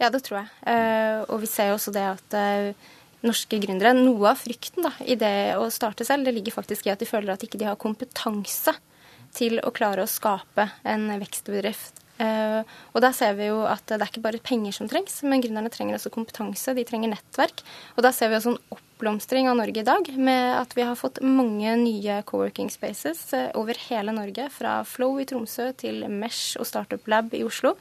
[0.02, 0.50] Ja, det tror jeg.
[0.66, 2.94] Uh, og vi ser jo også det at uh,
[3.26, 6.94] norske gründere, noe av frykten da, i det å starte selv, det ligger faktisk i
[6.94, 8.76] at de føler at ikke de har kompetanse
[9.36, 12.02] til å klare å skape en vekstbedrift.
[12.16, 12.64] Uh,
[12.96, 15.72] og da ser vi jo at det er ikke bare penger som trengs, men gründerne
[15.74, 16.76] trenger også kompetanse.
[16.78, 17.64] De trenger nettverk.
[17.98, 18.62] Og da ser vi også en
[18.96, 23.50] oppblomstring av Norge i dag, med at vi har fått mange nye co-working spaces uh,
[23.60, 24.48] over hele Norge.
[24.56, 27.74] Fra Flow i Tromsø til Mesh og Startup Lab i Oslo.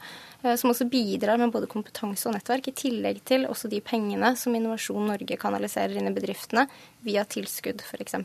[0.43, 4.33] Uh, som også bidrar med både kompetanse og nettverk, i tillegg til også de pengene
[4.35, 6.67] som Innovasjon Norge kanaliserer inn i bedriftene
[7.07, 8.19] via tilskudd, f.eks.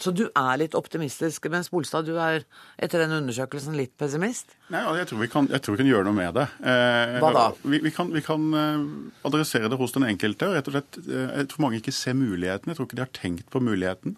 [0.00, 2.42] Så du er litt optimistisk, mens Bolstad, du er
[2.82, 4.56] etter den undersøkelsen litt pessimist?
[4.72, 6.46] Nei, jeg tror vi kan, tror vi kan gjøre noe med det.
[6.64, 7.44] Eh, Hva da?
[7.60, 8.86] Vi, vi, kan, vi, kan, eh,
[9.28, 10.48] adressere det hos den enkelte.
[10.48, 12.72] og rett og slett, eh, Jeg tror mange ikke ser muligheten.
[12.72, 14.16] Jeg tror ikke de har tenkt på muligheten.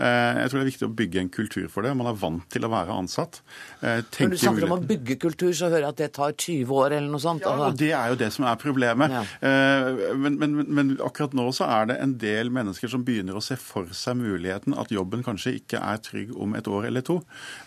[0.00, 1.94] Eh, jeg tror det er viktig å bygge en kultur for det.
[2.00, 3.42] Man er vant til å være ansatt.
[3.82, 6.74] Eh, Når du snakker om å bygge kultur, så hører jeg at det tar 20
[6.80, 7.44] år eller noe sånt.
[7.44, 7.68] Ja, altså.
[7.68, 9.10] og Det er jo det som er problemet.
[9.12, 9.22] Ja.
[9.46, 13.44] Eh, men, men, men akkurat nå så er det en del mennesker som begynner å
[13.44, 17.02] se for seg muligheten at jobben jobben kanskje ikke er trygg om et år eller
[17.02, 17.18] to.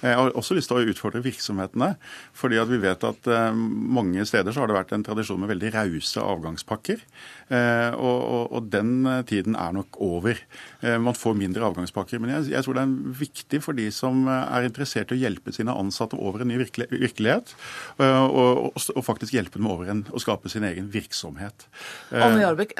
[0.01, 1.95] Jeg har også lyst til å utfordre virksomhetene.
[2.33, 5.51] fordi at vi vet at eh, mange steder så har det vært en tradisjon med
[5.51, 7.01] veldig rause avgangspakker.
[7.49, 10.39] Eh, og, og, og, den tiden er nok over.
[10.81, 12.21] Eh, man får mindre avgangspakker.
[12.23, 15.53] Men jeg, jeg, tror det er viktig for de som er interessert i å hjelpe
[15.53, 17.53] sine ansatte over en ny virkelighet,
[17.99, 21.67] og, og faktisk hjelpe dem over en, å skape sin egen virksomhet.
[22.13, 22.75] Anne Jarbekk,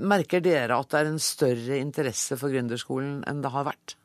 [0.00, 3.96] merker dere at det er en større interesse for gründerskolen enn det har vært?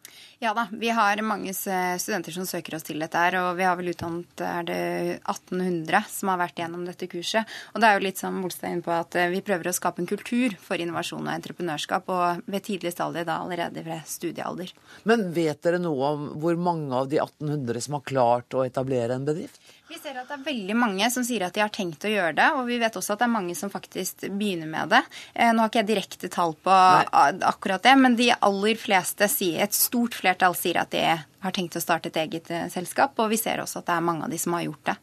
[0.41, 3.75] Ja da, vi har mange studenter som søker oss til dette her, og vi har
[3.77, 4.77] vel utdannet er det
[5.19, 7.51] 1800 som har vært gjennom dette kurset.
[7.75, 10.01] Og det er jo litt som Bolstad inne på at eh, vi prøver å skape
[10.01, 14.73] en kultur for innovasjon og entreprenørskap, og ved tidlig stadie da allerede ved studiealder.
[15.05, 19.21] Men vet dere noe om hvor mange av de 1800 som har klart å etablere
[19.21, 19.61] en bedrift?
[19.91, 22.31] Vi ser at det er veldig mange som sier at de har tenkt å gjøre
[22.37, 25.01] det, og vi vet også at det er mange som faktisk begynner med det.
[25.33, 27.33] Eh, nå har ikke jeg direkte tall på Nei.
[27.49, 31.75] akkurat det, men de aller fleste sier, et stort flertall sier at de har tenkt
[31.75, 34.31] å starte et eget eh, selskap, og vi ser også at det er mange av
[34.31, 34.97] de som har gjort det.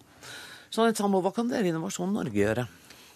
[0.72, 2.68] Jeanette Sammo, hva kan dere i Innovasjon Norge gjøre?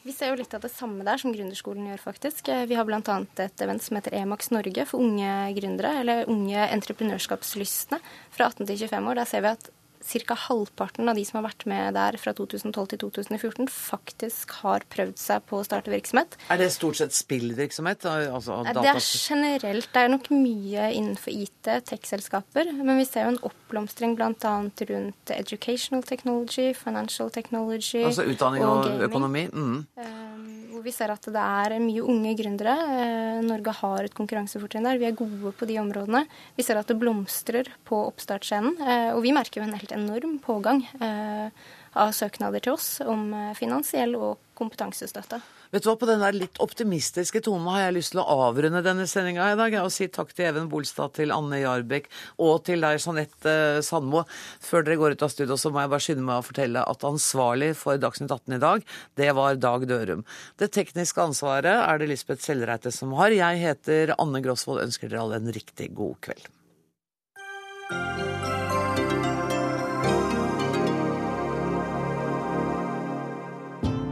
[0.04, 2.52] Vi ser jo litt av det samme der som Gründerskolen gjør, faktisk.
[2.52, 3.20] Eh, vi har bl.a.
[3.48, 8.04] et event som heter Emax Norge for unge gründere, eller unge entreprenørskapslystne
[8.34, 9.22] fra 18 til 25 år.
[9.24, 10.36] Der ser vi at ca.
[10.48, 15.18] halvparten av de som har vært med der fra 2012 til 2014, faktisk har prøvd
[15.20, 16.36] seg på å starte virksomhet.
[16.52, 18.06] Er det stort sett spillvirksomhet?
[18.06, 19.90] Altså det er generelt.
[19.92, 22.72] Det er nok mye innenfor IT, tech-selskaper.
[22.82, 24.54] Men vi ser jo en oppblomstring bl.a.
[24.92, 29.46] rundt educational technology, financial technology Altså utdanning og, og økonomi?
[29.52, 29.78] Mm.
[29.96, 32.74] Um, hvor vi ser at det er mye unge gründere.
[32.96, 34.98] Eh, Norge har et konkurransefortrinn der.
[34.98, 36.24] Vi er gode på de områdene.
[36.56, 38.74] Vi ser at det blomstrer på oppstartsscenen.
[38.82, 41.48] Eh, og vi merker jo en helt enorm pågang eh,
[41.92, 45.40] av søknader til oss om finansiell og kompetansestøtte.
[45.72, 48.82] Vet du hva, På den der litt optimistiske tonen har jeg lyst til å avrunde
[48.84, 49.78] denne sendinga i dag.
[49.80, 52.10] Og si takk til Even Bolstad, til Anne Jarbekk
[52.44, 54.26] og til deg, Jeanette Sandmo.
[54.60, 57.08] Før dere går ut av studio, så må jeg bare skynde meg å fortelle at
[57.08, 60.26] ansvarlig for Dagsnytt 18 i dag, det var Dag Dørum.
[60.60, 63.32] Det tekniske ansvaret er det Lisbeth Sellreite som har.
[63.32, 66.52] Jeg heter Anne Grosvold, ønsker dere alle en riktig god kveld.